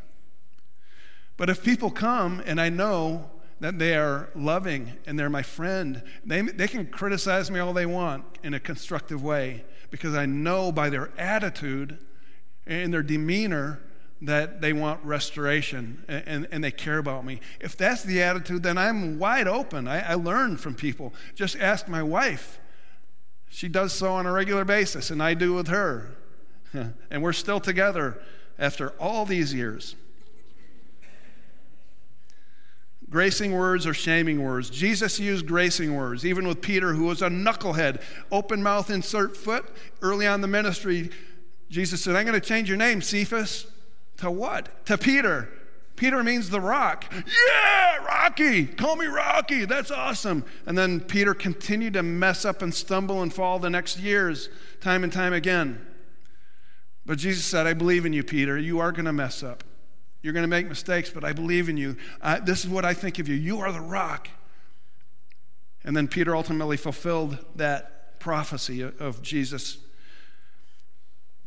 But 1.37 1.51
if 1.51 1.65
people 1.65 1.91
come 1.91 2.43
and 2.47 2.61
I 2.61 2.69
know 2.69 3.31
that 3.61 3.79
they 3.79 3.97
are 3.97 4.29
loving 4.35 4.93
and 5.07 5.19
they're 5.19 5.31
my 5.31 5.43
friend, 5.43 6.03
they, 6.25 6.43
they 6.43 6.69
can 6.69 6.87
criticize 6.87 7.51
me 7.51 7.61
all 7.61 7.73
they 7.73 7.87
want 7.87 8.25
in 8.43 8.55
a 8.55 8.61
constructive 8.61 9.23
way 9.23 9.65
because 9.91 10.15
I 10.15 10.27
know 10.27 10.73
by 10.73 10.91
their 10.91 11.11
attitude 11.19 11.99
and 12.67 12.93
their 12.93 13.03
demeanor 13.03 13.81
that 14.27 14.61
they 14.61 14.73
want 14.73 15.05
restoration 15.05 16.05
and, 16.09 16.23
and, 16.27 16.49
and, 16.51 16.65
they 16.65 16.71
care 16.71 16.99
about 16.99 17.25
me. 17.25 17.41
If 17.61 17.77
that's 17.77 18.03
the 18.03 18.23
attitude, 18.23 18.63
then 18.63 18.79
I'm 18.79 19.19
wide 19.19 19.47
open. 19.47 19.87
I, 19.87 20.13
I 20.13 20.15
learn 20.15 20.57
from 20.57 20.75
people. 20.75 21.13
Just 21.35 21.57
ask 21.57 21.89
my 21.89 22.03
wife. 22.03 22.59
She 23.49 23.69
does 23.69 23.93
so 23.93 24.13
on 24.13 24.27
a 24.27 24.33
regular 24.33 24.65
basis, 24.65 25.11
and 25.11 25.23
I 25.23 25.35
do 25.35 25.55
with 25.55 25.69
her. 25.69 26.17
and 26.73 27.23
we're 27.23 27.33
still 27.33 27.61
together 27.61 28.21
after 28.59 28.91
all 29.01 29.27
these 29.27 29.55
years. 29.55 29.95
Gracing 33.09 33.53
words 33.53 33.87
or 33.87 33.95
shaming 33.95 34.43
words. 34.43 34.71
Jesus 34.71 35.21
used 35.21 35.47
gracing 35.47 35.95
words, 35.95 36.27
even 36.27 36.49
with 36.49 36.61
Peter, 36.61 36.95
who 36.95 37.05
was 37.05 37.23
a 37.23 37.29
knucklehead. 37.29 38.03
Open 38.33 38.63
mouth, 38.63 38.91
insert 38.91 39.37
foot. 39.37 39.67
Early 40.03 40.27
on 40.27 40.41
the 40.41 40.49
ministry, 40.49 41.11
Jesus 41.69 42.03
said, 42.03 42.17
I'm 42.17 42.27
going 42.27 42.41
to 42.41 42.47
change 42.47 42.69
your 42.69 42.79
name, 42.79 43.03
Cephas. 43.03 43.67
To 44.19 44.31
what? 44.31 44.87
To 44.87 44.99
Peter. 44.99 45.49
Peter 45.97 46.23
means 46.25 46.51
the 46.51 46.61
rock. 46.61 47.13
Yeah, 47.13 48.05
Rocky. 48.05 48.67
Call 48.67 48.97
me 48.97 49.07
Rocky. 49.07 49.65
That's 49.65 49.91
awesome. 49.91 50.45
And 50.67 50.77
then 50.77 51.01
Peter 51.01 51.35
continued 51.35 51.93
to 51.95 52.03
mess 52.03 52.45
up 52.45 52.63
and 52.63 52.75
stumble 52.75 53.23
and 53.23 53.33
fall 53.33 53.59
the 53.59 53.71
next 53.71 53.99
years, 53.99 54.49
time 54.81 55.05
and 55.05 55.13
time 55.13 55.33
again. 55.33 55.87
But 57.07 57.19
Jesus 57.19 57.45
said, 57.45 57.67
I 57.67 57.75
believe 57.75 58.07
in 58.07 58.13
you, 58.13 58.25
Peter. 58.25 58.59
You 58.59 58.81
are 58.81 58.91
going 58.91 59.05
to 59.05 59.13
mess 59.13 59.43
up. 59.43 59.63
You're 60.23 60.33
going 60.33 60.45
to 60.45 60.49
make 60.49 60.69
mistakes, 60.69 61.11
but 61.11 61.23
I 61.23 61.33
believe 61.33 61.69
in 61.69 61.77
you. 61.77 61.97
Uh, 62.23 62.41
this 62.41 62.65
is 62.65 62.71
what 62.71 62.85
I 62.85 62.95
think 62.95 63.19
of 63.19 63.29
you. 63.29 63.35
You 63.35 63.61
are 63.61 63.71
the 63.71 63.81
rock. 63.81 64.29
And 65.85 65.95
then 65.97 66.09
Peter 66.09 66.35
ultimately 66.35 66.79
fulfilled 66.79 67.45
that 67.57 68.19
prophecy 68.21 68.81
of 68.81 69.21
Jesus 69.21 69.79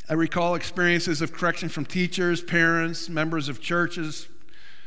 I 0.10 0.14
recall 0.14 0.56
experiences 0.56 1.22
of 1.22 1.34
correction 1.34 1.68
from 1.68 1.86
teachers, 1.86 2.42
parents, 2.42 3.10
members 3.10 3.50
of 3.50 3.60
churches, 3.60 4.30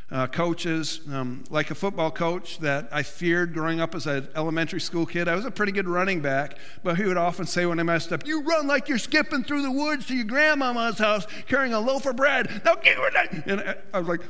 uh, 0.09 0.25
coaches, 0.25 1.01
um, 1.11 1.43
like 1.51 1.69
a 1.69 1.75
football 1.75 2.09
coach 2.09 2.57
that 2.59 2.89
I 2.91 3.03
feared 3.03 3.53
growing 3.53 3.79
up 3.79 3.93
as 3.93 4.07
an 4.07 4.29
elementary 4.35 4.81
school 4.81 5.05
kid. 5.05 5.27
I 5.27 5.35
was 5.35 5.45
a 5.45 5.51
pretty 5.51 5.71
good 5.73 5.87
running 5.87 6.21
back, 6.21 6.57
but 6.83 6.97
he 6.97 7.03
would 7.03 7.17
often 7.17 7.45
say 7.45 7.67
when 7.67 7.79
I 7.79 7.83
messed 7.83 8.11
up, 8.11 8.25
You 8.25 8.41
run 8.41 8.65
like 8.65 8.89
you're 8.89 8.97
skipping 8.97 9.43
through 9.43 9.61
the 9.61 9.71
woods 9.71 10.07
to 10.07 10.15
your 10.15 10.25
grandmama's 10.25 10.97
house 10.97 11.27
carrying 11.47 11.73
a 11.73 11.79
loaf 11.79 12.07
of 12.07 12.15
bread. 12.15 12.61
Now 12.65 12.75
give 12.75 12.97
her 12.97 13.11
that. 13.11 13.45
And 13.45 13.61
I, 13.61 13.75
I 13.93 13.99
was 13.99 14.07
like, 14.07 14.21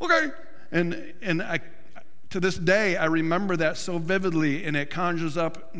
Okay. 0.00 0.30
And, 0.70 1.14
and 1.20 1.42
I, 1.42 1.58
to 2.30 2.38
this 2.38 2.56
day, 2.56 2.96
I 2.96 3.06
remember 3.06 3.56
that 3.56 3.76
so 3.76 3.98
vividly, 3.98 4.64
and 4.64 4.76
it 4.76 4.90
conjures 4.90 5.36
up 5.36 5.74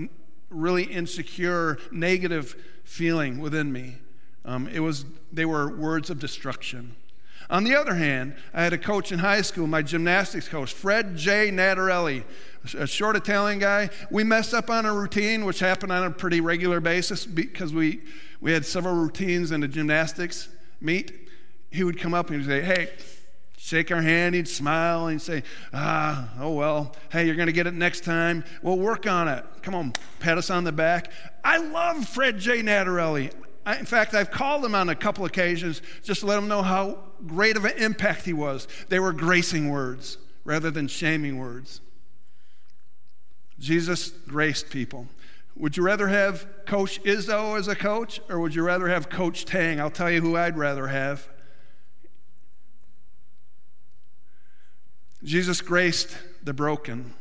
really 0.51 0.85
insecure, 0.85 1.79
negative 1.91 2.57
feeling 2.85 3.39
within 3.39 3.73
me. 3.73 3.97
Um, 4.45 4.69
it 4.69 4.81
was, 4.81 5.05
they 5.33 5.45
were 5.45 5.75
words 5.75 6.11
of 6.11 6.19
destruction. 6.19 6.95
On 7.51 7.65
the 7.65 7.75
other 7.75 7.95
hand, 7.95 8.37
I 8.55 8.63
had 8.63 8.73
a 8.73 8.79
coach 8.79 9.13
in 9.13 9.19
high 9.19 9.43
school, 9.43 9.67
my 9.67 9.83
gymnastics 9.83 10.49
coach, 10.49 10.73
Fred 10.73 11.17
J. 11.17 11.51
Natarelli, 11.51 12.25
a 12.77 12.87
short 12.87 13.17
Italian 13.17 13.59
guy. 13.59 13.91
We 14.11 14.25
messed 14.25 14.55
up 14.55 14.71
on 14.71 14.87
a 14.87 14.95
routine, 14.95 15.45
which 15.45 15.59
happened 15.59 15.93
on 15.93 16.05
a 16.05 16.11
pretty 16.11 16.41
regular 16.41 16.81
basis 16.81 17.27
because 17.27 17.75
we, 17.75 18.01
we 18.41 18.53
had 18.53 18.65
several 18.65 18.95
routines 18.95 19.51
in 19.51 19.61
the 19.61 19.69
gymnastics 19.69 20.49
meet. 20.81 21.29
He 21.71 21.85
would 21.85 21.99
come 21.99 22.15
up 22.15 22.31
and 22.31 22.41
he'd 22.41 22.47
say, 22.47 22.63
Hey, 22.63 22.91
shake 23.65 23.91
our 23.91 24.03
hand, 24.03 24.35
he'd 24.35 24.47
smile, 24.47 25.07
and 25.07 25.23
say, 25.23 25.43
Ah, 25.73 26.29
oh 26.39 26.53
well, 26.53 26.95
hey, 27.11 27.25
you're 27.25 27.35
going 27.35 27.47
to 27.47 27.53
get 27.53 27.67
it 27.67 27.73
next 27.73 28.05
time. 28.05 28.45
We'll 28.63 28.79
work 28.79 29.07
on 29.07 29.27
it. 29.27 29.43
Come 29.63 29.75
on, 29.75 29.95
pat 30.21 30.37
us 30.37 30.51
on 30.51 30.65
the 30.65 30.73
back. 30.73 31.11
I 31.43 31.57
love 31.57 32.07
Fred 32.07 32.39
J. 32.39 32.63
Natarelli. 32.63 33.33
I, 33.65 33.79
in 33.79 33.87
fact, 33.87 34.13
I've 34.13 34.31
called 34.31 34.63
him 34.67 34.75
on 34.75 34.91
a 34.91 34.95
couple 34.95 35.25
occasions 35.25 35.81
just 36.03 36.21
to 36.21 36.27
let 36.27 36.37
him 36.37 36.47
know 36.47 36.61
how 36.61 36.99
great 37.27 37.57
of 37.57 37.65
an 37.65 37.73
impact 37.79 38.27
he 38.27 38.35
was. 38.35 38.69
They 38.91 39.01
were 39.01 39.15
gracing 39.15 39.71
words 39.71 40.19
rather 40.45 40.71
than 40.71 40.87
shaming 40.87 41.39
words. 41.39 41.81
Jesus 43.59 44.11
graced 44.29 44.69
people. 44.69 45.07
Would 45.57 45.79
you 45.79 45.85
rather 45.85 46.09
have 46.09 46.47
Coach 46.67 47.03
Izzo 47.05 47.59
as 47.59 47.69
a 47.69 47.77
coach, 47.77 48.21
or 48.29 48.41
would 48.41 48.55
you 48.55 48.63
rather 48.63 48.89
have 48.89 49.09
Coach 49.09 49.47
Tang? 49.47 49.81
I'll 49.81 49.91
tell 49.91 50.11
you 50.11 50.21
who 50.21 50.37
I'd 50.37 50.59
rather 50.59 50.89
have. 50.89 51.29
Jesus 55.25 55.63
graced 55.63 56.17
the 56.43 56.53
broken. 56.53 57.15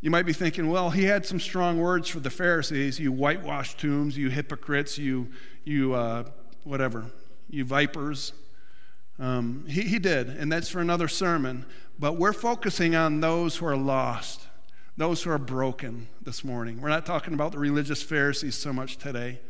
You 0.00 0.10
might 0.10 0.26
be 0.26 0.32
thinking, 0.32 0.68
well, 0.68 0.90
he 0.90 1.04
had 1.04 1.26
some 1.26 1.40
strong 1.40 1.80
words 1.80 2.08
for 2.08 2.20
the 2.20 2.30
Pharisees, 2.30 3.00
you 3.00 3.10
whitewashed 3.10 3.78
tombs, 3.78 4.16
you 4.16 4.30
hypocrites, 4.30 4.96
you, 4.96 5.28
you 5.64 5.94
uh, 5.94 6.24
whatever, 6.62 7.10
you 7.50 7.64
vipers. 7.64 8.32
Um, 9.18 9.64
he, 9.66 9.82
he 9.82 9.98
did, 9.98 10.28
and 10.28 10.52
that's 10.52 10.68
for 10.68 10.80
another 10.80 11.08
sermon. 11.08 11.66
But 11.98 12.16
we're 12.16 12.32
focusing 12.32 12.94
on 12.94 13.20
those 13.20 13.56
who 13.56 13.66
are 13.66 13.76
lost, 13.76 14.46
those 14.96 15.24
who 15.24 15.30
are 15.30 15.38
broken 15.38 16.06
this 16.22 16.44
morning. 16.44 16.80
We're 16.80 16.90
not 16.90 17.06
talking 17.06 17.34
about 17.34 17.50
the 17.50 17.58
religious 17.58 18.02
Pharisees 18.02 18.54
so 18.54 18.72
much 18.72 18.98
today 18.98 19.40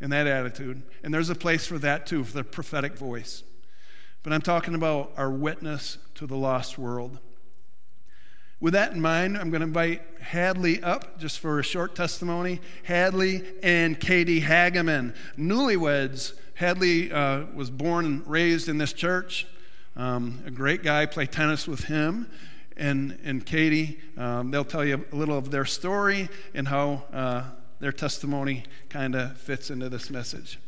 and 0.00 0.10
that 0.12 0.26
attitude. 0.26 0.82
And 1.02 1.12
there's 1.12 1.30
a 1.30 1.34
place 1.34 1.66
for 1.66 1.78
that 1.80 2.06
too, 2.06 2.24
for 2.24 2.32
the 2.32 2.44
prophetic 2.44 2.96
voice. 2.96 3.42
But 4.24 4.32
I'm 4.32 4.42
talking 4.42 4.74
about 4.74 5.12
our 5.16 5.30
witness 5.30 5.98
to 6.16 6.26
the 6.26 6.34
lost 6.34 6.78
world. 6.78 7.18
With 8.58 8.72
that 8.72 8.92
in 8.92 9.00
mind, 9.00 9.36
I'm 9.36 9.50
going 9.50 9.60
to 9.60 9.66
invite 9.66 10.00
Hadley 10.20 10.82
up 10.82 11.18
just 11.18 11.38
for 11.38 11.58
a 11.58 11.62
short 11.62 11.94
testimony. 11.94 12.60
Hadley 12.84 13.42
and 13.62 14.00
Katie 14.00 14.40
Hageman, 14.40 15.14
newlyweds. 15.38 16.32
Hadley 16.54 17.12
uh, 17.12 17.44
was 17.54 17.68
born 17.68 18.06
and 18.06 18.26
raised 18.26 18.68
in 18.70 18.78
this 18.78 18.94
church. 18.94 19.46
Um, 19.94 20.42
a 20.46 20.50
great 20.50 20.82
guy, 20.82 21.04
play 21.04 21.26
tennis 21.26 21.68
with 21.68 21.84
him. 21.84 22.30
And, 22.76 23.18
and 23.22 23.44
Katie, 23.44 24.00
um, 24.16 24.50
they'll 24.50 24.64
tell 24.64 24.84
you 24.84 25.04
a 25.12 25.14
little 25.14 25.36
of 25.36 25.50
their 25.50 25.66
story 25.66 26.30
and 26.54 26.66
how 26.66 27.04
uh, 27.12 27.42
their 27.80 27.92
testimony 27.92 28.64
kind 28.88 29.14
of 29.14 29.36
fits 29.36 29.70
into 29.70 29.90
this 29.90 30.08
message. 30.08 30.58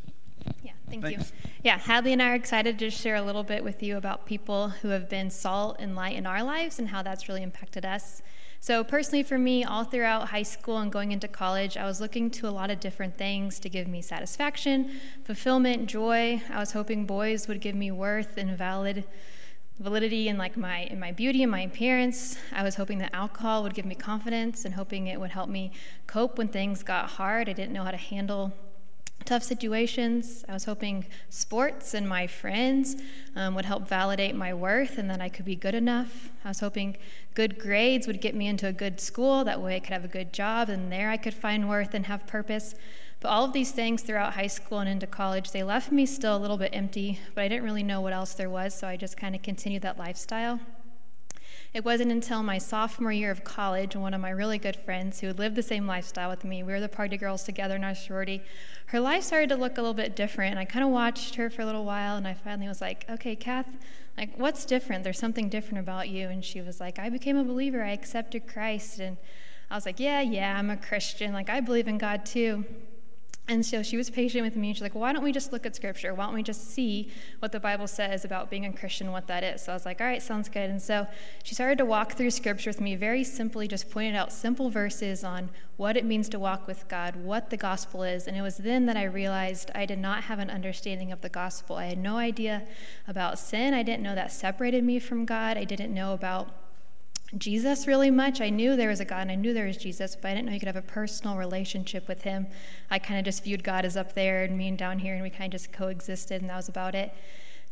Yeah, 0.62 0.72
thank 0.88 1.02
Thanks. 1.02 1.32
you. 1.44 1.50
Yeah, 1.62 1.78
Hadley 1.78 2.12
and 2.12 2.22
I 2.22 2.30
are 2.30 2.34
excited 2.34 2.78
to 2.78 2.90
share 2.90 3.16
a 3.16 3.22
little 3.22 3.42
bit 3.42 3.64
with 3.64 3.82
you 3.82 3.96
about 3.96 4.26
people 4.26 4.68
who 4.68 4.88
have 4.88 5.08
been 5.08 5.30
salt 5.30 5.76
and 5.78 5.96
light 5.96 6.16
in 6.16 6.26
our 6.26 6.42
lives 6.42 6.78
and 6.78 6.88
how 6.88 7.02
that's 7.02 7.28
really 7.28 7.42
impacted 7.42 7.84
us. 7.84 8.22
So, 8.60 8.82
personally, 8.82 9.22
for 9.22 9.38
me, 9.38 9.64
all 9.64 9.84
throughout 9.84 10.28
high 10.28 10.42
school 10.42 10.78
and 10.78 10.90
going 10.90 11.12
into 11.12 11.28
college, 11.28 11.76
I 11.76 11.84
was 11.84 12.00
looking 12.00 12.30
to 12.32 12.48
a 12.48 12.50
lot 12.50 12.70
of 12.70 12.80
different 12.80 13.16
things 13.16 13.60
to 13.60 13.68
give 13.68 13.86
me 13.86 14.02
satisfaction, 14.02 14.98
fulfillment, 15.24 15.86
joy. 15.88 16.42
I 16.50 16.58
was 16.58 16.72
hoping 16.72 17.06
boys 17.06 17.48
would 17.48 17.60
give 17.60 17.74
me 17.74 17.90
worth 17.90 18.38
and 18.38 18.56
valid 18.56 19.04
validity 19.78 20.26
in 20.28 20.38
like 20.38 20.56
my 20.56 20.80
in 20.84 20.98
my 20.98 21.12
beauty 21.12 21.42
and 21.42 21.52
my 21.52 21.60
appearance. 21.60 22.38
I 22.52 22.62
was 22.62 22.76
hoping 22.76 22.98
that 22.98 23.14
alcohol 23.14 23.62
would 23.62 23.74
give 23.74 23.84
me 23.84 23.94
confidence 23.94 24.64
and 24.64 24.74
hoping 24.74 25.06
it 25.06 25.20
would 25.20 25.30
help 25.30 25.50
me 25.50 25.72
cope 26.06 26.38
when 26.38 26.48
things 26.48 26.82
got 26.82 27.10
hard. 27.10 27.48
I 27.48 27.52
didn't 27.52 27.72
know 27.72 27.84
how 27.84 27.90
to 27.90 27.96
handle 27.96 28.52
tough 29.26 29.42
situations. 29.42 30.44
I 30.48 30.52
was 30.52 30.64
hoping 30.64 31.06
sports 31.28 31.94
and 31.94 32.08
my 32.08 32.26
friends 32.26 32.96
um, 33.34 33.54
would 33.54 33.64
help 33.64 33.88
validate 33.88 34.34
my 34.34 34.54
worth 34.54 34.98
and 34.98 35.10
that 35.10 35.20
I 35.20 35.28
could 35.28 35.44
be 35.44 35.56
good 35.56 35.74
enough. 35.74 36.30
I 36.44 36.48
was 36.48 36.60
hoping 36.60 36.96
good 37.34 37.58
grades 37.58 38.06
would 38.06 38.20
get 38.20 38.34
me 38.34 38.46
into 38.46 38.66
a 38.66 38.72
good 38.72 39.00
school. 39.00 39.44
That 39.44 39.60
way 39.60 39.76
I 39.76 39.80
could 39.80 39.92
have 39.92 40.04
a 40.04 40.08
good 40.08 40.32
job 40.32 40.68
and 40.68 40.90
there 40.90 41.10
I 41.10 41.16
could 41.16 41.34
find 41.34 41.68
worth 41.68 41.92
and 41.92 42.06
have 42.06 42.26
purpose. 42.26 42.74
But 43.20 43.28
all 43.28 43.44
of 43.44 43.52
these 43.52 43.72
things 43.72 44.02
throughout 44.02 44.34
high 44.34 44.46
school 44.46 44.78
and 44.78 44.88
into 44.88 45.06
college, 45.06 45.50
they 45.50 45.62
left 45.62 45.90
me 45.90 46.06
still 46.06 46.36
a 46.36 46.38
little 46.38 46.58
bit 46.58 46.70
empty, 46.72 47.18
but 47.34 47.42
I 47.42 47.48
didn't 47.48 47.64
really 47.64 47.82
know 47.82 48.00
what 48.00 48.12
else 48.12 48.34
there 48.34 48.50
was, 48.50 48.74
so 48.74 48.86
I 48.86 48.96
just 48.96 49.16
kind 49.16 49.34
of 49.34 49.42
continued 49.42 49.82
that 49.82 49.98
lifestyle. 49.98 50.60
It 51.76 51.84
wasn't 51.84 52.10
until 52.10 52.42
my 52.42 52.56
sophomore 52.56 53.12
year 53.12 53.30
of 53.30 53.44
college, 53.44 53.94
one 53.94 54.14
of 54.14 54.20
my 54.22 54.30
really 54.30 54.56
good 54.56 54.76
friends 54.76 55.20
who 55.20 55.34
lived 55.34 55.56
the 55.56 55.62
same 55.62 55.86
lifestyle 55.86 56.30
with 56.30 56.42
me, 56.42 56.62
we 56.62 56.72
were 56.72 56.80
the 56.80 56.88
party 56.88 57.18
girls 57.18 57.42
together 57.42 57.76
in 57.76 57.84
our 57.84 57.94
sorority, 57.94 58.40
her 58.86 58.98
life 58.98 59.24
started 59.24 59.50
to 59.50 59.56
look 59.56 59.76
a 59.76 59.82
little 59.82 59.92
bit 59.92 60.16
different. 60.16 60.56
I 60.56 60.64
kind 60.64 60.86
of 60.86 60.90
watched 60.90 61.34
her 61.34 61.50
for 61.50 61.60
a 61.60 61.66
little 61.66 61.84
while, 61.84 62.16
and 62.16 62.26
I 62.26 62.32
finally 62.32 62.66
was 62.66 62.80
like, 62.80 63.04
okay, 63.10 63.36
Kath, 63.36 63.66
like, 64.16 64.38
what's 64.38 64.64
different? 64.64 65.04
There's 65.04 65.18
something 65.18 65.50
different 65.50 65.80
about 65.80 66.08
you. 66.08 66.30
And 66.30 66.42
she 66.42 66.62
was 66.62 66.80
like, 66.80 66.98
I 66.98 67.10
became 67.10 67.36
a 67.36 67.44
believer. 67.44 67.82
I 67.82 67.90
accepted 67.90 68.46
Christ. 68.46 68.98
And 68.98 69.18
I 69.70 69.74
was 69.74 69.84
like, 69.84 70.00
yeah, 70.00 70.22
yeah, 70.22 70.58
I'm 70.58 70.70
a 70.70 70.78
Christian. 70.78 71.34
Like, 71.34 71.50
I 71.50 71.60
believe 71.60 71.88
in 71.88 71.98
God 71.98 72.24
too. 72.24 72.64
And 73.48 73.64
so 73.64 73.80
she 73.80 73.96
was 73.96 74.10
patient 74.10 74.44
with 74.44 74.56
me. 74.56 74.72
She's 74.72 74.82
like, 74.82 74.96
why 74.96 75.12
don't 75.12 75.22
we 75.22 75.30
just 75.30 75.52
look 75.52 75.66
at 75.66 75.76
scripture? 75.76 76.12
Why 76.12 76.24
don't 76.24 76.34
we 76.34 76.42
just 76.42 76.72
see 76.72 77.10
what 77.38 77.52
the 77.52 77.60
Bible 77.60 77.86
says 77.86 78.24
about 78.24 78.50
being 78.50 78.66
a 78.66 78.72
Christian, 78.72 79.12
what 79.12 79.28
that 79.28 79.44
is? 79.44 79.62
So 79.62 79.70
I 79.70 79.74
was 79.76 79.84
like, 79.84 80.00
all 80.00 80.06
right, 80.08 80.20
sounds 80.20 80.48
good. 80.48 80.68
And 80.68 80.82
so 80.82 81.06
she 81.44 81.54
started 81.54 81.78
to 81.78 81.84
walk 81.84 82.14
through 82.14 82.30
scripture 82.30 82.70
with 82.70 82.80
me, 82.80 82.96
very 82.96 83.22
simply, 83.22 83.68
just 83.68 83.88
pointed 83.88 84.16
out 84.16 84.32
simple 84.32 84.68
verses 84.68 85.22
on 85.22 85.48
what 85.76 85.96
it 85.96 86.04
means 86.04 86.28
to 86.30 86.40
walk 86.40 86.66
with 86.66 86.88
God, 86.88 87.14
what 87.14 87.50
the 87.50 87.56
gospel 87.56 88.02
is. 88.02 88.26
And 88.26 88.36
it 88.36 88.42
was 88.42 88.56
then 88.56 88.86
that 88.86 88.96
I 88.96 89.04
realized 89.04 89.70
I 89.76 89.86
did 89.86 89.98
not 90.00 90.24
have 90.24 90.40
an 90.40 90.50
understanding 90.50 91.12
of 91.12 91.20
the 91.20 91.28
gospel. 91.28 91.76
I 91.76 91.86
had 91.86 91.98
no 91.98 92.16
idea 92.16 92.64
about 93.06 93.38
sin. 93.38 93.74
I 93.74 93.84
didn't 93.84 94.02
know 94.02 94.16
that 94.16 94.32
separated 94.32 94.82
me 94.82 94.98
from 94.98 95.24
God. 95.24 95.56
I 95.56 95.62
didn't 95.62 95.94
know 95.94 96.14
about 96.14 96.65
Jesus 97.38 97.86
really 97.86 98.10
much. 98.10 98.40
I 98.40 98.50
knew 98.50 98.76
there 98.76 98.88
was 98.88 99.00
a 99.00 99.04
God 99.04 99.22
and 99.22 99.30
I 99.30 99.34
knew 99.34 99.52
there 99.52 99.66
was 99.66 99.76
Jesus, 99.76 100.16
but 100.16 100.28
I 100.28 100.34
didn't 100.34 100.46
know 100.46 100.52
you 100.52 100.60
could 100.60 100.68
have 100.68 100.76
a 100.76 100.82
personal 100.82 101.36
relationship 101.36 102.08
with 102.08 102.22
him. 102.22 102.46
I 102.90 102.98
kind 102.98 103.18
of 103.18 103.24
just 103.24 103.44
viewed 103.44 103.64
God 103.64 103.84
as 103.84 103.96
up 103.96 104.14
there 104.14 104.44
and 104.44 104.56
me 104.56 104.68
and 104.68 104.78
down 104.78 104.98
here, 104.98 105.14
and 105.14 105.22
we 105.22 105.30
kind 105.30 105.52
of 105.52 105.60
just 105.60 105.72
coexisted, 105.72 106.40
and 106.40 106.50
that 106.50 106.56
was 106.56 106.68
about 106.68 106.94
it. 106.94 107.12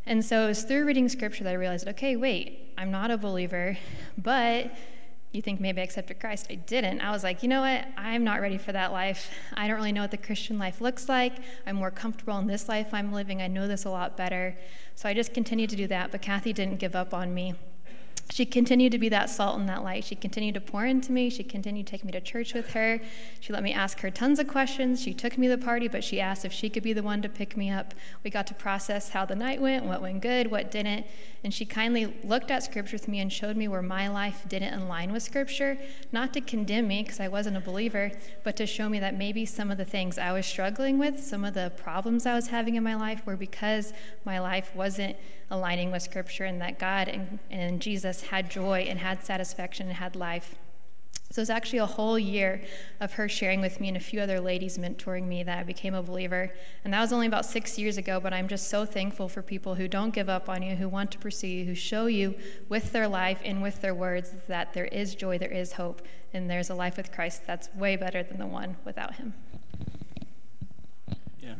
And 0.05 0.23
so 0.23 0.43
it 0.43 0.47
was 0.47 0.63
through 0.63 0.85
reading 0.85 1.09
scripture 1.09 1.43
that 1.43 1.51
I 1.51 1.53
realized 1.53 1.87
okay, 1.87 2.15
wait, 2.15 2.73
I'm 2.77 2.91
not 2.91 3.11
a 3.11 3.17
believer, 3.17 3.77
but 4.17 4.71
you 5.31 5.41
think 5.41 5.59
maybe 5.59 5.81
I 5.81 5.83
accepted 5.83 6.19
Christ. 6.19 6.47
I 6.49 6.55
didn't. 6.55 7.01
I 7.01 7.11
was 7.11 7.23
like, 7.23 7.43
you 7.43 7.49
know 7.49 7.61
what? 7.61 7.85
I'm 7.97 8.23
not 8.23 8.39
ready 8.39 8.57
for 8.57 8.71
that 8.71 8.91
life. 8.91 9.29
I 9.53 9.67
don't 9.67 9.75
really 9.75 9.91
know 9.91 10.01
what 10.01 10.11
the 10.11 10.17
Christian 10.17 10.57
life 10.57 10.79
looks 10.79 11.09
like. 11.09 11.33
I'm 11.65 11.75
more 11.75 11.91
comfortable 11.91 12.37
in 12.37 12.47
this 12.47 12.69
life 12.69 12.93
I'm 12.93 13.11
living. 13.11 13.41
I 13.41 13.47
know 13.47 13.67
this 13.67 13.83
a 13.85 13.89
lot 13.89 14.15
better. 14.15 14.57
So 14.95 15.09
I 15.09 15.13
just 15.13 15.33
continued 15.33 15.71
to 15.71 15.75
do 15.75 15.87
that, 15.87 16.11
but 16.11 16.21
Kathy 16.21 16.53
didn't 16.53 16.79
give 16.79 16.95
up 16.95 17.13
on 17.13 17.33
me 17.33 17.55
she 18.31 18.45
continued 18.45 18.91
to 18.91 18.97
be 18.97 19.09
that 19.09 19.29
salt 19.29 19.59
and 19.59 19.69
that 19.69 19.83
light. 19.83 20.03
She 20.03 20.15
continued 20.15 20.55
to 20.55 20.61
pour 20.61 20.83
into 20.85 21.11
me. 21.11 21.29
She 21.29 21.43
continued 21.43 21.85
to 21.85 21.91
take 21.91 22.03
me 22.03 22.11
to 22.11 22.19
church 22.19 22.53
with 22.55 22.73
her. 22.73 22.99
She 23.39 23.53
let 23.53 23.61
me 23.61 23.71
ask 23.71 23.99
her 23.99 24.09
tons 24.09 24.39
of 24.39 24.47
questions. 24.47 25.01
She 25.01 25.13
took 25.13 25.37
me 25.37 25.47
to 25.47 25.55
the 25.55 25.63
party, 25.63 25.87
but 25.87 26.03
she 26.03 26.19
asked 26.19 26.43
if 26.43 26.51
she 26.51 26.69
could 26.69 26.81
be 26.81 26.93
the 26.93 27.03
one 27.03 27.21
to 27.21 27.29
pick 27.29 27.55
me 27.55 27.69
up. 27.69 27.93
We 28.23 28.31
got 28.31 28.47
to 28.47 28.55
process 28.55 29.09
how 29.09 29.25
the 29.25 29.35
night 29.35 29.61
went, 29.61 29.85
what 29.85 30.01
went 30.01 30.21
good, 30.21 30.49
what 30.49 30.71
didn't. 30.71 31.05
And 31.43 31.53
she 31.53 31.65
kindly 31.65 32.17
looked 32.23 32.49
at 32.49 32.63
Scripture 32.63 32.95
with 32.95 33.07
me 33.07 33.19
and 33.19 33.31
showed 33.31 33.55
me 33.55 33.67
where 33.67 33.83
my 33.83 34.07
life 34.07 34.43
didn't 34.47 34.73
align 34.73 35.11
with 35.11 35.21
Scripture, 35.21 35.77
not 36.11 36.33
to 36.33 36.41
condemn 36.41 36.87
me 36.87 37.03
because 37.03 37.19
I 37.19 37.27
wasn't 37.27 37.57
a 37.57 37.61
believer, 37.61 38.11
but 38.43 38.55
to 38.55 38.65
show 38.65 38.89
me 38.89 38.99
that 38.99 39.15
maybe 39.15 39.45
some 39.45 39.69
of 39.69 39.77
the 39.77 39.85
things 39.85 40.17
I 40.17 40.31
was 40.31 40.47
struggling 40.47 40.97
with, 40.97 41.23
some 41.23 41.45
of 41.45 41.53
the 41.53 41.71
problems 41.77 42.25
I 42.25 42.33
was 42.33 42.47
having 42.47 42.73
in 42.73 42.83
my 42.83 42.95
life, 42.95 43.23
were 43.23 43.37
because 43.37 43.93
my 44.25 44.39
life 44.39 44.75
wasn't 44.75 45.15
aligning 45.51 45.91
with 45.91 46.01
Scripture 46.01 46.45
and 46.45 46.61
that 46.61 46.79
God 46.79 47.07
and, 47.07 47.39
and 47.49 47.81
Jesus 47.81 48.21
had 48.21 48.49
joy 48.49 48.87
and 48.89 48.99
had 48.99 49.23
satisfaction 49.23 49.87
and 49.87 49.95
had 49.95 50.15
life. 50.15 50.55
So 51.31 51.39
it 51.39 51.43
was 51.43 51.49
actually 51.49 51.79
a 51.79 51.85
whole 51.85 52.19
year 52.19 52.61
of 53.01 53.11
her 53.13 53.27
sharing 53.27 53.59
with 53.59 53.81
me 53.81 53.87
and 53.87 53.97
a 53.97 53.99
few 53.99 54.21
other 54.21 54.39
ladies 54.39 54.77
mentoring 54.77 55.27
me 55.27 55.43
that 55.43 55.57
I 55.57 55.63
became 55.63 55.93
a 55.93 56.03
believer. 56.03 56.53
And 56.83 56.93
that 56.93 57.01
was 57.01 57.11
only 57.11 57.27
about 57.27 57.45
six 57.45 57.77
years 57.79 57.97
ago, 57.97 58.19
but 58.19 58.31
I'm 58.31 58.47
just 58.47 58.69
so 58.69 58.85
thankful 58.85 59.27
for 59.27 59.41
people 59.41 59.75
who 59.75 59.87
don't 59.87 60.13
give 60.13 60.29
up 60.29 60.49
on 60.49 60.61
you, 60.61 60.75
who 60.75 60.87
want 60.87 61.11
to 61.11 61.17
pursue 61.17 61.47
you, 61.47 61.65
who 61.65 61.75
show 61.75 62.05
you 62.05 62.35
with 62.69 62.91
their 62.91 63.07
life 63.07 63.41
and 63.43 63.61
with 63.61 63.81
their 63.81 63.95
words 63.95 64.31
that 64.47 64.73
there 64.73 64.85
is 64.85 65.15
joy, 65.15 65.37
there 65.37 65.51
is 65.51 65.73
hope, 65.73 66.03
and 66.33 66.49
there's 66.49 66.69
a 66.69 66.75
life 66.75 66.95
with 66.95 67.11
Christ 67.11 67.41
that's 67.45 67.69
way 67.75 67.95
better 67.95 68.21
than 68.21 68.37
the 68.37 68.47
one 68.47 68.77
without 68.85 69.15
Him. 69.15 69.33
Yeah. 71.41 71.55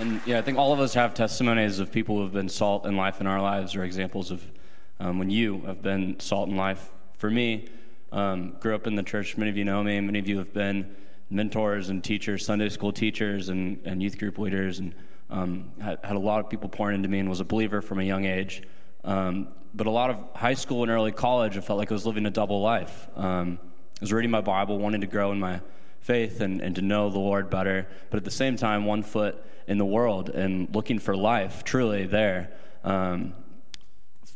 And 0.00 0.18
yeah, 0.24 0.38
I 0.38 0.42
think 0.42 0.56
all 0.56 0.72
of 0.72 0.80
us 0.80 0.94
have 0.94 1.12
testimonies 1.12 1.78
of 1.78 1.92
people 1.92 2.16
who 2.16 2.22
have 2.22 2.32
been 2.32 2.48
salt 2.48 2.86
in 2.86 2.96
life 2.96 3.20
in 3.20 3.26
our 3.26 3.42
lives, 3.42 3.76
or 3.76 3.84
examples 3.84 4.30
of 4.30 4.42
um, 4.98 5.18
when 5.18 5.28
you 5.28 5.60
have 5.66 5.82
been 5.82 6.18
salt 6.18 6.48
in 6.48 6.56
life. 6.56 6.90
For 7.18 7.30
me, 7.30 7.68
um, 8.10 8.56
grew 8.60 8.74
up 8.74 8.86
in 8.86 8.94
the 8.94 9.02
church. 9.02 9.36
Many 9.36 9.50
of 9.50 9.58
you 9.58 9.66
know 9.66 9.82
me. 9.82 10.00
Many 10.00 10.18
of 10.18 10.26
you 10.26 10.38
have 10.38 10.54
been 10.54 10.96
mentors 11.28 11.90
and 11.90 12.02
teachers, 12.02 12.46
Sunday 12.46 12.70
school 12.70 12.94
teachers, 12.94 13.50
and, 13.50 13.78
and 13.84 14.02
youth 14.02 14.18
group 14.18 14.38
leaders, 14.38 14.78
and 14.78 14.94
um, 15.28 15.70
had, 15.82 15.98
had, 16.02 16.16
a 16.16 16.18
lot 16.18 16.40
of 16.40 16.48
people 16.48 16.70
pouring 16.70 16.94
into 16.94 17.08
me, 17.10 17.18
and 17.18 17.28
was 17.28 17.40
a 17.40 17.44
believer 17.44 17.82
from 17.82 18.00
a 18.00 18.04
young 18.04 18.24
age. 18.24 18.62
Um, 19.04 19.48
but 19.74 19.86
a 19.86 19.90
lot 19.90 20.08
of 20.08 20.16
high 20.34 20.54
school 20.54 20.80
and 20.80 20.90
early 20.90 21.12
college, 21.12 21.58
I 21.58 21.60
felt 21.60 21.78
like 21.78 21.90
I 21.90 21.94
was 21.94 22.06
living 22.06 22.24
a 22.24 22.30
double 22.30 22.62
life. 22.62 23.06
Um, 23.16 23.58
I 23.62 24.00
was 24.00 24.14
reading 24.14 24.30
my 24.30 24.40
Bible, 24.40 24.78
wanting 24.78 25.02
to 25.02 25.06
grow 25.06 25.30
in 25.30 25.38
my 25.38 25.60
faith 26.00 26.40
and, 26.40 26.60
and 26.60 26.74
to 26.76 26.82
know 26.82 27.10
the 27.10 27.18
Lord 27.18 27.50
better, 27.50 27.86
but 28.10 28.16
at 28.16 28.24
the 28.24 28.30
same 28.30 28.56
time, 28.56 28.84
one 28.84 29.02
foot 29.02 29.42
in 29.66 29.78
the 29.78 29.84
world 29.84 30.30
and 30.30 30.74
looking 30.74 30.98
for 30.98 31.16
life 31.16 31.62
truly 31.62 32.06
there 32.06 32.52
um, 32.82 33.34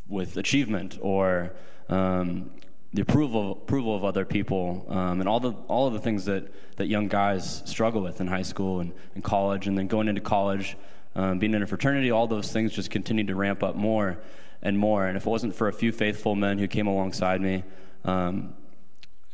with 0.09 0.37
achievement 0.37 0.99
or 1.01 1.53
um, 1.89 2.51
the 2.93 3.03
approval 3.03 3.53
approval 3.53 3.97
of 3.97 4.05
other 4.05 4.25
people 4.25 4.87
um, 4.89 5.19
and 5.19 5.29
all 5.29 5.41
the 5.41 5.51
all 5.67 5.89
of 5.89 5.93
the 5.93 5.99
things 5.99 6.27
that 6.27 6.53
that 6.77 6.87
young 6.87 7.09
guys 7.09 7.63
struggle 7.65 8.01
with 8.01 8.21
in 8.21 8.29
high 8.29 8.43
school 8.43 8.79
and, 8.79 8.93
and 9.17 9.25
college 9.25 9.67
and 9.67 9.77
then 9.77 9.89
going 9.89 10.07
into 10.07 10.21
college 10.21 10.77
um, 11.17 11.41
being 11.41 11.55
in 11.55 11.63
a 11.63 11.67
fraternity 11.67 12.13
all 12.13 12.29
those 12.29 12.53
things 12.53 12.73
just 12.73 12.91
continued 12.91 13.27
to 13.27 13.35
ramp 13.35 13.63
up 13.65 13.75
more 13.75 14.19
and 14.65 14.79
more. 14.79 15.07
And 15.07 15.17
if 15.17 15.27
it 15.27 15.31
wasn't 15.31 15.55
for 15.55 15.69
a 15.69 15.73
few 15.73 15.93
faithful 15.93 16.35
men 16.35 16.59
who 16.59 16.67
came 16.67 16.87
alongside 16.87 17.41
me 17.41 17.63
um, 18.05 18.55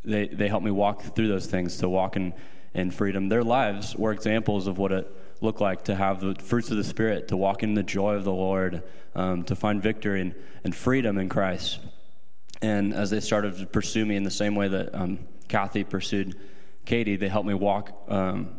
they, 0.04 0.28
they 0.28 0.48
helped 0.48 0.64
me 0.64 0.70
walk 0.70 1.02
through 1.14 1.28
those 1.28 1.46
things 1.46 1.78
to 1.78 1.88
walk 1.88 2.16
in, 2.16 2.32
in 2.74 2.90
freedom 2.90 3.28
their 3.28 3.42
lives 3.42 3.94
were 3.96 4.12
examples 4.12 4.66
of 4.66 4.78
what 4.78 4.92
it 4.92 5.10
looked 5.40 5.60
like 5.60 5.84
to 5.84 5.94
have 5.94 6.20
the 6.20 6.34
fruits 6.34 6.70
of 6.70 6.76
the 6.76 6.84
Spirit, 6.84 7.28
to 7.28 7.36
walk 7.36 7.62
in 7.62 7.74
the 7.74 7.82
joy 7.82 8.14
of 8.14 8.24
the 8.24 8.32
Lord, 8.32 8.82
um, 9.14 9.42
to 9.44 9.56
find 9.56 9.82
victory 9.82 10.20
and, 10.20 10.34
and 10.64 10.74
freedom 10.74 11.18
in 11.18 11.28
Christ. 11.28 11.80
And 12.62 12.92
as 12.92 13.10
they 13.10 13.20
started 13.20 13.56
to 13.58 13.66
pursue 13.66 14.04
me 14.04 14.16
in 14.16 14.22
the 14.22 14.30
same 14.30 14.54
way 14.54 14.68
that 14.68 14.94
um, 14.94 15.20
Kathy 15.48 15.82
pursued 15.84 16.36
Katie, 16.84 17.16
they 17.16 17.28
helped 17.28 17.48
me 17.48 17.54
walk 17.54 17.92
um, 18.08 18.56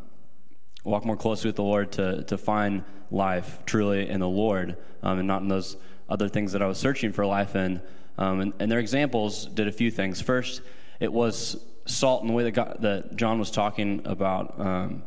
walk 0.84 1.06
more 1.06 1.16
closely 1.16 1.48
with 1.50 1.56
the 1.56 1.64
Lord 1.64 1.92
to 1.94 2.24
to 2.24 2.38
find 2.38 2.84
life 3.12 3.60
truly 3.66 4.10
in 4.10 4.20
the 4.20 4.28
Lord, 4.28 4.78
um, 5.04 5.20
and 5.20 5.28
not 5.28 5.42
in 5.42 5.50
those 5.50 5.78
other 6.10 6.28
things 6.28 6.54
that 6.54 6.62
I 6.62 6.68
was 6.68 6.78
searching 6.78 7.12
for 7.12 7.26
life 7.26 7.56
in. 7.56 7.82
Um, 8.18 8.42
and, 8.42 8.54
and, 8.60 8.72
their 8.72 8.80
examples 8.80 9.46
did 9.46 9.68
a 9.68 9.72
few 9.72 9.90
things. 9.90 10.22
First, 10.22 10.62
it 11.02 11.12
was 11.12 11.58
salt 11.86 12.22
in 12.22 12.28
the 12.28 12.34
way 12.34 12.44
that, 12.44 12.52
God, 12.52 12.78
that 12.82 13.16
John 13.16 13.40
was 13.40 13.50
talking 13.50 14.04
about 14.06 14.58
um, 14.60 15.04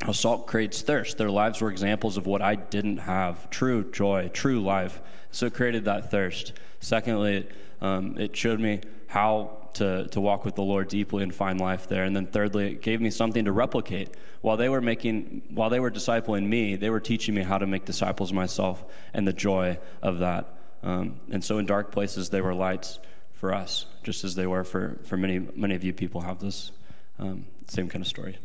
how 0.00 0.12
salt 0.12 0.46
creates 0.46 0.80
thirst. 0.80 1.18
Their 1.18 1.30
lives 1.30 1.60
were 1.60 1.70
examples 1.70 2.16
of 2.16 2.26
what 2.26 2.40
I 2.40 2.54
didn't 2.54 2.96
have 2.96 3.50
true 3.50 3.88
joy, 3.92 4.28
true 4.32 4.60
life. 4.62 5.00
So 5.30 5.46
it 5.46 5.54
created 5.54 5.84
that 5.84 6.10
thirst. 6.10 6.54
Secondly, 6.80 7.46
um, 7.82 8.16
it 8.18 8.34
showed 8.34 8.60
me 8.60 8.80
how 9.08 9.58
to, 9.74 10.08
to 10.08 10.20
walk 10.22 10.46
with 10.46 10.54
the 10.54 10.62
Lord 10.62 10.88
deeply 10.88 11.22
and 11.22 11.34
find 11.34 11.60
life 11.60 11.86
there. 11.86 12.04
And 12.04 12.16
then 12.16 12.26
thirdly, 12.26 12.72
it 12.72 12.82
gave 12.82 13.02
me 13.02 13.10
something 13.10 13.44
to 13.44 13.52
replicate. 13.52 14.16
While 14.40 14.56
they 14.56 14.70
were 14.70 14.80
making, 14.80 15.42
while 15.50 15.68
they 15.68 15.80
were 15.80 15.90
discipling 15.90 16.46
me, 16.46 16.76
they 16.76 16.88
were 16.88 16.98
teaching 16.98 17.34
me 17.34 17.42
how 17.42 17.58
to 17.58 17.66
make 17.66 17.84
disciples 17.84 18.32
myself 18.32 18.82
and 19.12 19.28
the 19.28 19.34
joy 19.34 19.78
of 20.00 20.20
that. 20.20 20.48
Um, 20.82 21.20
and 21.30 21.44
so 21.44 21.58
in 21.58 21.66
dark 21.66 21.92
places, 21.92 22.30
they 22.30 22.40
were 22.40 22.54
lights 22.54 23.00
for 23.40 23.54
us, 23.54 23.86
just 24.02 24.22
as 24.22 24.34
they 24.34 24.46
were 24.46 24.64
for, 24.64 24.98
for 25.04 25.16
many, 25.16 25.38
many 25.38 25.74
of 25.74 25.82
you 25.82 25.94
people 25.94 26.20
have 26.20 26.40
this 26.40 26.72
um, 27.18 27.46
same 27.68 27.88
kind 27.88 28.02
of 28.02 28.06
story. 28.06 28.36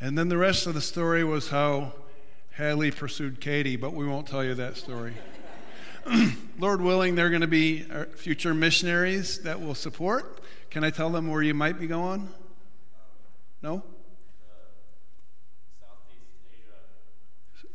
And 0.00 0.16
then 0.16 0.30
the 0.30 0.38
rest 0.38 0.66
of 0.66 0.72
the 0.72 0.80
story 0.80 1.22
was 1.22 1.50
how 1.50 1.92
Haley 2.56 2.90
pursued 2.90 3.38
Katie, 3.38 3.76
but 3.76 3.92
we 3.92 4.06
won't 4.06 4.26
tell 4.26 4.42
you 4.42 4.54
that 4.54 4.78
story. 4.78 5.12
Lord 6.58 6.80
willing, 6.80 7.14
they're 7.14 7.28
going 7.28 7.42
to 7.42 7.46
be 7.46 7.84
uh, 7.92 8.06
future 8.06 8.54
missionaries 8.54 9.40
that 9.40 9.60
will 9.60 9.74
support. 9.74 10.40
Can 10.70 10.82
I 10.82 10.88
tell 10.88 11.10
them 11.10 11.28
where 11.28 11.42
you 11.42 11.52
might 11.52 11.78
be 11.78 11.86
going? 11.86 12.30
No? 13.60 13.82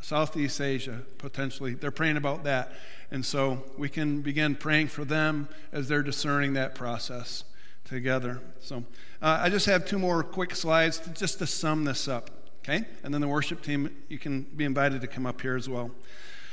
Southeast 0.08 0.62
Asia, 0.62 1.02
potentially. 1.17 1.74
They're 1.74 1.91
praying 1.91 2.15
about 2.15 2.46
that. 2.46 2.72
And 3.12 3.26
so 3.26 3.65
we 3.78 3.89
can 3.89 4.22
begin 4.22 4.56
praying 4.56 4.88
for 4.88 5.04
them 5.04 5.50
as 5.74 5.89
they're 5.89 6.02
discerning 6.02 6.54
that 6.54 6.76
process 6.76 7.43
together. 7.84 8.39
So 8.62 8.86
uh, 9.22 9.39
I 9.41 9.50
just 9.50 9.65
have 9.65 9.86
two 9.86 10.00
more 10.00 10.24
quick 10.24 10.56
slides 10.56 10.98
to, 11.00 11.10
just 11.10 11.39
to 11.39 11.46
sum 11.46 11.84
this 11.84 12.08
up, 12.08 12.30
okay? 12.60 12.86
And 13.04 13.13
then 13.13 13.20
the 13.20 13.28
worship 13.28 13.62
team, 13.62 13.93
you 14.08 14.17
can 14.17 14.43
be 14.43 14.63
invited 14.63 15.02
to 15.02 15.08
come 15.08 15.26
up 15.26 15.41
here 15.41 15.58
as 15.58 15.67
well. 15.67 15.91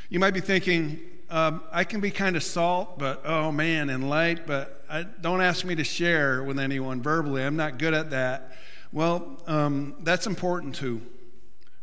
You 0.08 0.18
might 0.18 0.34
be 0.34 0.40
thinking, 0.40 0.98
um, 1.30 1.62
I 1.70 1.84
can 1.84 2.00
be 2.00 2.10
kind 2.10 2.34
of 2.34 2.42
salt, 2.42 2.98
but 2.98 3.22
oh 3.24 3.52
man, 3.52 3.88
and 3.88 4.10
light, 4.10 4.48
but 4.48 4.84
I, 4.90 5.04
don't 5.04 5.40
ask 5.40 5.64
me 5.64 5.76
to 5.76 5.84
share 5.84 6.42
with 6.42 6.58
anyone 6.58 7.02
verbally. 7.02 7.44
I'm 7.44 7.54
not 7.54 7.78
good 7.78 7.94
at 7.94 8.10
that. 8.10 8.56
Well, 8.90 9.40
um, 9.46 9.94
that's 10.00 10.26
important 10.26 10.74
too, 10.74 11.02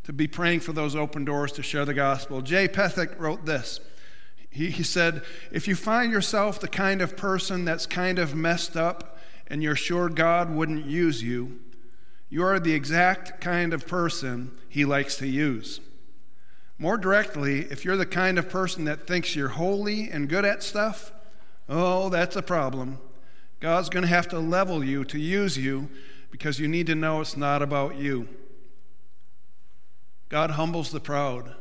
to 0.04 0.14
be 0.14 0.28
praying 0.28 0.62
for 0.62 0.74
those 0.74 0.96
open 0.96 1.26
doors 1.26 1.52
to 1.54 1.64
share 1.64 1.86
the 1.86 1.94
gospel. 1.94 2.42
Jay 2.42 2.68
Pathak 2.68 3.20
wrote 3.20 3.46
this. 3.46 3.80
He, 4.50 4.70
he 4.70 4.84
said, 4.84 5.24
If 5.52 5.68
you 5.68 5.76
find 5.76 6.12
yourself 6.12 6.60
the 6.60 6.68
kind 6.68 7.02
of 7.02 7.16
person 7.16 7.66
that's 7.66 7.86
kind 7.86 8.20
of 8.20 8.36
messed 8.36 8.76
up 8.76 9.18
and 9.48 9.64
you're 9.64 9.76
sure 9.76 10.10
God 10.10 10.54
wouldn't 10.54 10.86
use 10.86 11.24
you, 11.24 11.60
you 12.30 12.44
are 12.44 12.60
the 12.60 12.74
exact 12.74 13.42
kind 13.42 13.74
of 13.74 13.88
person 13.88 14.52
He 14.70 14.86
likes 14.86 15.18
to 15.18 15.28
use. 15.28 15.80
More 16.78 16.98
directly, 16.98 17.62
if 17.70 17.86
you're 17.86 17.98
the 17.98 18.06
kind 18.06 18.40
of 18.40 18.50
person 18.50 18.86
that 18.86 19.06
thinks 19.06 19.36
you're 19.36 19.50
holy 19.50 20.10
and 20.10 20.28
good 20.28 20.46
at 20.46 20.64
stuff, 20.64 21.12
oh, 21.70 22.10
that's 22.10 22.36
a 22.36 22.42
problem. 22.42 22.98
God's 23.60 23.90
going 23.90 24.02
to 24.02 24.10
have 24.10 24.28
to 24.30 24.40
level 24.40 24.84
you 24.84 25.04
to 25.06 25.20
use 25.20 25.58
you 25.58 25.90
because 26.32 26.60
you 26.60 26.68
need 26.68 26.88
to 26.88 26.96
know 26.96 27.22
it's 27.22 27.38
not 27.38 27.62
about 27.62 27.98
you. 27.98 28.28
God 30.32 30.52
humbles 30.52 30.92
the 30.92 31.02
proud, 31.02 31.56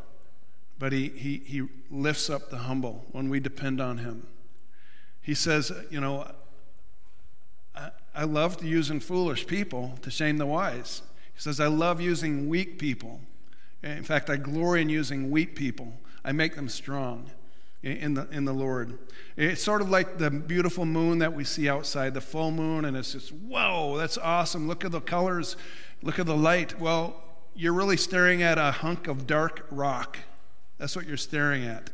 but 0.78 0.92
he, 0.92 1.08
he, 1.08 1.42
he 1.44 1.66
lifts 1.90 2.30
up 2.30 2.50
the 2.50 2.58
humble 2.58 3.04
when 3.10 3.28
we 3.28 3.40
depend 3.40 3.80
on 3.80 3.98
Him. 3.98 4.28
He 5.20 5.34
says, 5.34 5.72
You 5.90 6.00
know, 6.00 6.30
I 8.14 8.22
love 8.22 8.62
using 8.62 9.00
foolish 9.00 9.48
people 9.48 9.98
to 10.02 10.10
shame 10.10 10.38
the 10.38 10.46
wise. 10.46 11.02
He 11.34 11.40
says, 11.40 11.58
I 11.58 11.66
love 11.66 12.00
using 12.00 12.48
weak 12.48 12.78
people. 12.78 13.20
In 13.82 14.04
fact, 14.04 14.30
I 14.30 14.36
glory 14.36 14.82
in 14.82 14.88
using 14.88 15.32
weak 15.32 15.56
people. 15.56 15.92
I 16.24 16.30
make 16.30 16.54
them 16.54 16.68
strong 16.68 17.28
in 17.82 18.14
the, 18.14 18.28
in 18.30 18.44
the 18.44 18.54
Lord. 18.54 19.00
It's 19.36 19.64
sort 19.64 19.80
of 19.80 19.90
like 19.90 20.18
the 20.18 20.30
beautiful 20.30 20.84
moon 20.84 21.18
that 21.18 21.32
we 21.32 21.42
see 21.42 21.68
outside, 21.68 22.14
the 22.14 22.20
full 22.20 22.52
moon, 22.52 22.84
and 22.84 22.96
it's 22.96 23.14
just, 23.14 23.32
whoa, 23.32 23.96
that's 23.98 24.16
awesome. 24.16 24.68
Look 24.68 24.84
at 24.84 24.92
the 24.92 25.00
colors, 25.00 25.56
look 26.02 26.20
at 26.20 26.26
the 26.26 26.36
light. 26.36 26.78
Well, 26.78 27.20
you're 27.60 27.74
really 27.74 27.98
staring 27.98 28.42
at 28.42 28.56
a 28.56 28.70
hunk 28.70 29.06
of 29.06 29.26
dark 29.26 29.66
rock. 29.70 30.18
That's 30.78 30.96
what 30.96 31.06
you're 31.06 31.18
staring 31.18 31.62
at. 31.64 31.90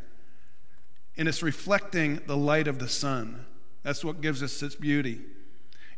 And 1.17 1.27
it's 1.27 1.43
reflecting 1.43 2.21
the 2.27 2.37
light 2.37 2.69
of 2.69 2.79
the 2.79 2.89
sun. 2.89 3.45
That's 3.83 4.05
what 4.05 4.21
gives 4.21 4.45
us 4.45 4.63
its 4.63 4.77
beauty. 4.77 5.23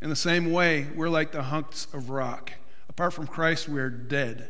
In 0.00 0.09
the 0.09 0.16
same 0.16 0.52
way, 0.52 0.87
we're 0.94 1.11
like 1.11 1.33
the 1.33 1.42
hunks 1.42 1.87
of 1.92 2.09
rock. 2.09 2.52
Apart 2.88 3.12
from 3.12 3.26
Christ, 3.26 3.68
we 3.68 3.78
are 3.78 3.90
dead. 3.90 4.48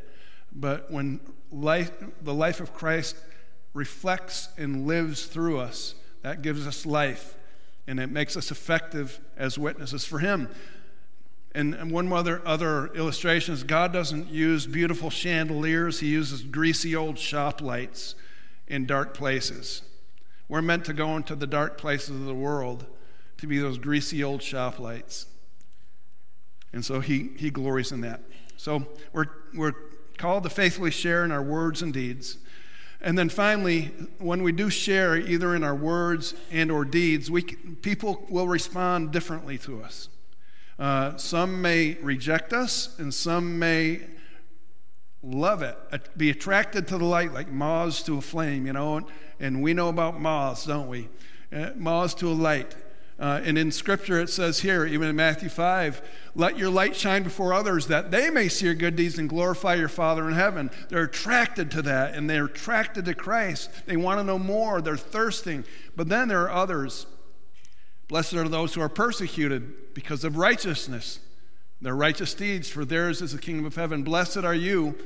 But 0.52 0.88
when 0.88 1.18
life, 1.50 1.90
the 2.22 2.35
life 2.35 2.61
of 2.61 2.72
Christ 2.72 3.16
reflects 3.74 4.50
and 4.57 4.87
lives 4.87 5.26
through 5.26 5.59
us, 5.59 5.96
that 6.22 6.42
gives 6.42 6.64
us 6.64 6.87
life 6.87 7.35
and 7.88 7.98
it 7.98 8.11
makes 8.11 8.37
us 8.37 8.52
effective 8.52 9.18
as 9.37 9.59
witnesses 9.59 10.04
for 10.04 10.20
Him. 10.20 10.48
And, 11.54 11.90
one 11.90 12.12
other, 12.12 12.42
other 12.46 12.88
illustration 12.88 13.54
is 13.54 13.64
God 13.64 13.92
doesn't 13.92 14.28
use 14.28 14.66
beautiful 14.66 15.11
chandeliers, 15.11 16.00
He 16.00 16.08
uses 16.08 16.42
greasy 16.42 16.94
old 16.94 17.18
shop 17.18 17.61
lights 17.61 18.14
in 18.66 18.87
dark 18.87 19.14
places. 19.14 19.82
We're 20.48 20.62
meant 20.62 20.84
to 20.87 20.92
go 20.92 21.16
into 21.16 21.34
the 21.34 21.46
dark 21.46 21.78
places 21.78 22.11
of 22.11 22.24
the 22.24 22.34
world 22.34 22.87
to 23.38 23.46
be 23.46 23.58
those 23.58 23.78
greasy 23.78 24.22
old 24.22 24.42
shop 24.42 24.78
lights. 24.78 25.26
And 26.72 26.84
so 26.84 27.00
he, 27.00 27.30
he 27.37 27.50
glories 27.50 27.92
in 27.92 28.00
that. 28.02 28.20
So 28.56 28.87
we're, 29.12 29.26
we're 29.54 29.72
called 30.16 30.42
to 30.44 30.50
faithfully 30.50 30.90
share 30.90 31.24
in 31.24 31.32
our 31.32 31.42
words 31.42 31.82
and 31.82 31.92
deeds. 31.92 32.38
And 33.00 33.16
then 33.16 33.28
finally, 33.28 33.92
when 34.18 34.42
we 34.42 34.52
do 34.52 34.70
share, 34.70 35.16
either 35.16 35.54
in 35.54 35.62
our 35.62 35.74
words 35.74 36.34
and 36.50 36.70
or 36.70 36.84
deeds, 36.84 37.30
we, 37.30 37.42
people 37.42 38.26
will 38.28 38.48
respond 38.48 39.12
differently 39.12 39.56
to 39.58 39.82
us. 39.82 40.08
Uh, 40.78 41.16
some 41.16 41.60
may 41.60 41.94
reject 41.94 42.52
us, 42.52 42.96
and 42.98 43.12
some 43.12 43.58
may 43.58 44.00
love 45.22 45.62
it, 45.62 45.76
be 46.16 46.30
attracted 46.30 46.86
to 46.88 46.98
the 46.98 47.04
light 47.04 47.32
like 47.32 47.50
moths 47.50 48.02
to 48.04 48.16
a 48.18 48.20
flame, 48.20 48.66
you 48.66 48.72
know. 48.72 49.06
And 49.40 49.62
we 49.62 49.74
know 49.74 49.88
about 49.88 50.20
moths, 50.20 50.64
don't 50.64 50.88
we? 50.88 51.08
Uh, 51.52 51.70
moths 51.76 52.14
to 52.14 52.28
a 52.28 52.34
light. 52.34 52.74
Uh, 53.18 53.40
and 53.42 53.58
in 53.58 53.72
Scripture, 53.72 54.20
it 54.20 54.30
says 54.30 54.60
here, 54.60 54.86
even 54.86 55.08
in 55.08 55.16
Matthew 55.16 55.48
5, 55.48 56.02
let 56.36 56.56
your 56.56 56.70
light 56.70 56.94
shine 56.94 57.24
before 57.24 57.52
others 57.52 57.88
that 57.88 58.12
they 58.12 58.30
may 58.30 58.48
see 58.48 58.66
your 58.66 58.76
good 58.76 58.94
deeds 58.94 59.18
and 59.18 59.28
glorify 59.28 59.74
your 59.74 59.88
Father 59.88 60.28
in 60.28 60.34
heaven. 60.34 60.70
They're 60.88 61.04
attracted 61.04 61.72
to 61.72 61.82
that 61.82 62.14
and 62.14 62.30
they're 62.30 62.44
attracted 62.44 63.06
to 63.06 63.14
Christ. 63.14 63.70
They 63.86 63.96
want 63.96 64.20
to 64.20 64.24
know 64.24 64.38
more, 64.38 64.80
they're 64.80 64.96
thirsting. 64.96 65.64
But 65.96 66.08
then 66.08 66.28
there 66.28 66.42
are 66.42 66.50
others. 66.50 67.06
Blessed 68.08 68.34
are 68.34 68.48
those 68.48 68.74
who 68.74 68.80
are 68.80 68.88
persecuted 68.88 69.94
because 69.94 70.24
of 70.24 70.36
righteousness, 70.36 71.20
their 71.80 71.94
righteous 71.94 72.34
deeds, 72.34 72.68
for 72.68 72.84
theirs 72.84 73.22
is 73.22 73.32
the 73.32 73.38
kingdom 73.38 73.66
of 73.66 73.76
heaven. 73.76 74.02
Blessed 74.02 74.38
are 74.38 74.54
you 74.54 74.96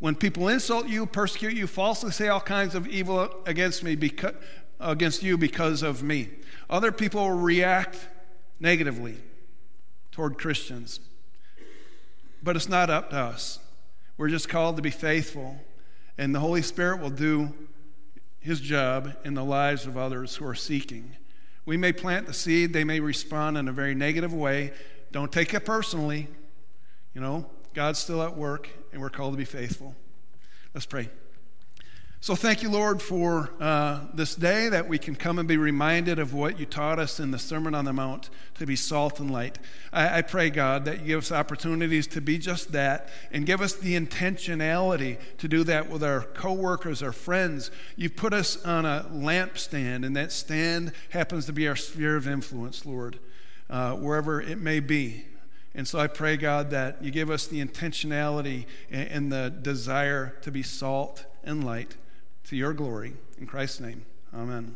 when 0.00 0.14
people 0.14 0.48
insult 0.48 0.88
you, 0.88 1.04
persecute 1.06 1.54
you, 1.54 1.66
falsely 1.66 2.10
say 2.10 2.28
all 2.28 2.40
kinds 2.40 2.74
of 2.74 2.86
evil 2.86 3.30
against 3.44 3.84
me 3.84 3.96
because, 3.96 4.34
against 4.80 5.22
you 5.22 5.36
because 5.36 5.82
of 5.82 6.02
me. 6.02 6.30
Other 6.70 6.90
people 6.90 7.30
react 7.30 8.08
negatively 8.58 9.18
toward 10.10 10.38
Christians. 10.38 11.00
But 12.42 12.56
it's 12.56 12.68
not 12.68 12.88
up 12.88 13.10
to 13.10 13.16
us. 13.16 13.58
We're 14.16 14.28
just 14.28 14.48
called 14.48 14.76
to 14.76 14.82
be 14.82 14.90
faithful, 14.90 15.58
and 16.16 16.34
the 16.34 16.40
Holy 16.40 16.62
Spirit 16.62 17.00
will 17.00 17.10
do 17.10 17.54
his 18.38 18.60
job 18.60 19.16
in 19.24 19.34
the 19.34 19.44
lives 19.44 19.86
of 19.86 19.98
others 19.98 20.36
who 20.36 20.46
are 20.46 20.54
seeking. 20.54 21.16
We 21.70 21.76
may 21.76 21.92
plant 21.92 22.26
the 22.26 22.34
seed, 22.34 22.72
they 22.72 22.82
may 22.82 22.98
respond 22.98 23.56
in 23.56 23.68
a 23.68 23.72
very 23.72 23.94
negative 23.94 24.34
way. 24.34 24.72
Don't 25.12 25.30
take 25.30 25.54
it 25.54 25.64
personally. 25.64 26.26
You 27.14 27.20
know, 27.20 27.48
God's 27.74 28.00
still 28.00 28.24
at 28.24 28.36
work, 28.36 28.68
and 28.92 29.00
we're 29.00 29.08
called 29.08 29.34
to 29.34 29.38
be 29.38 29.44
faithful. 29.44 29.94
Let's 30.74 30.84
pray. 30.84 31.10
So, 32.22 32.34
thank 32.34 32.62
you, 32.62 32.68
Lord, 32.68 33.00
for 33.00 33.48
uh, 33.60 34.00
this 34.12 34.34
day 34.34 34.68
that 34.68 34.86
we 34.86 34.98
can 34.98 35.14
come 35.14 35.38
and 35.38 35.48
be 35.48 35.56
reminded 35.56 36.18
of 36.18 36.34
what 36.34 36.60
you 36.60 36.66
taught 36.66 36.98
us 36.98 37.18
in 37.18 37.30
the 37.30 37.38
Sermon 37.38 37.74
on 37.74 37.86
the 37.86 37.94
Mount 37.94 38.28
to 38.58 38.66
be 38.66 38.76
salt 38.76 39.20
and 39.20 39.30
light. 39.30 39.58
I, 39.90 40.18
I, 40.18 40.20
pray, 40.20 40.50
God, 40.50 40.84
that 40.84 41.00
you 41.00 41.06
give 41.06 41.18
us 41.20 41.32
opportunities 41.32 42.06
to 42.08 42.20
be 42.20 42.36
just 42.36 42.72
that 42.72 43.08
and 43.32 43.46
give 43.46 43.62
us 43.62 43.72
the 43.72 43.98
intentionality 43.98 45.16
to 45.38 45.48
do 45.48 45.64
that 45.64 45.88
with 45.88 46.04
our 46.04 46.20
coworkers, 46.20 47.02
our 47.02 47.12
friends. 47.12 47.70
You've 47.96 48.16
put 48.16 48.34
us 48.34 48.62
on 48.66 48.84
a 48.84 49.06
lampstand, 49.10 50.04
and 50.04 50.14
that 50.14 50.30
stand 50.30 50.92
happens 51.08 51.46
to 51.46 51.54
be 51.54 51.66
our 51.68 51.76
sphere 51.76 52.16
of 52.16 52.28
influence, 52.28 52.84
Lord, 52.84 53.18
uh, 53.70 53.94
wherever 53.94 54.42
it 54.42 54.58
may 54.58 54.80
be. 54.80 55.24
And 55.74 55.88
so 55.88 55.98
I 55.98 56.06
pray, 56.06 56.36
God, 56.36 56.68
that 56.68 57.02
you 57.02 57.12
give 57.12 57.30
us 57.30 57.46
the 57.46 57.64
intentionality 57.64 58.66
and, 58.90 59.08
and 59.08 59.32
the 59.32 59.48
desire 59.48 60.36
to 60.42 60.50
be 60.50 60.62
salt 60.62 61.24
and 61.42 61.64
light 61.64 61.96
to 62.44 62.56
your 62.56 62.72
glory. 62.72 63.14
In 63.38 63.46
Christ's 63.46 63.80
name, 63.80 64.04
amen. 64.34 64.74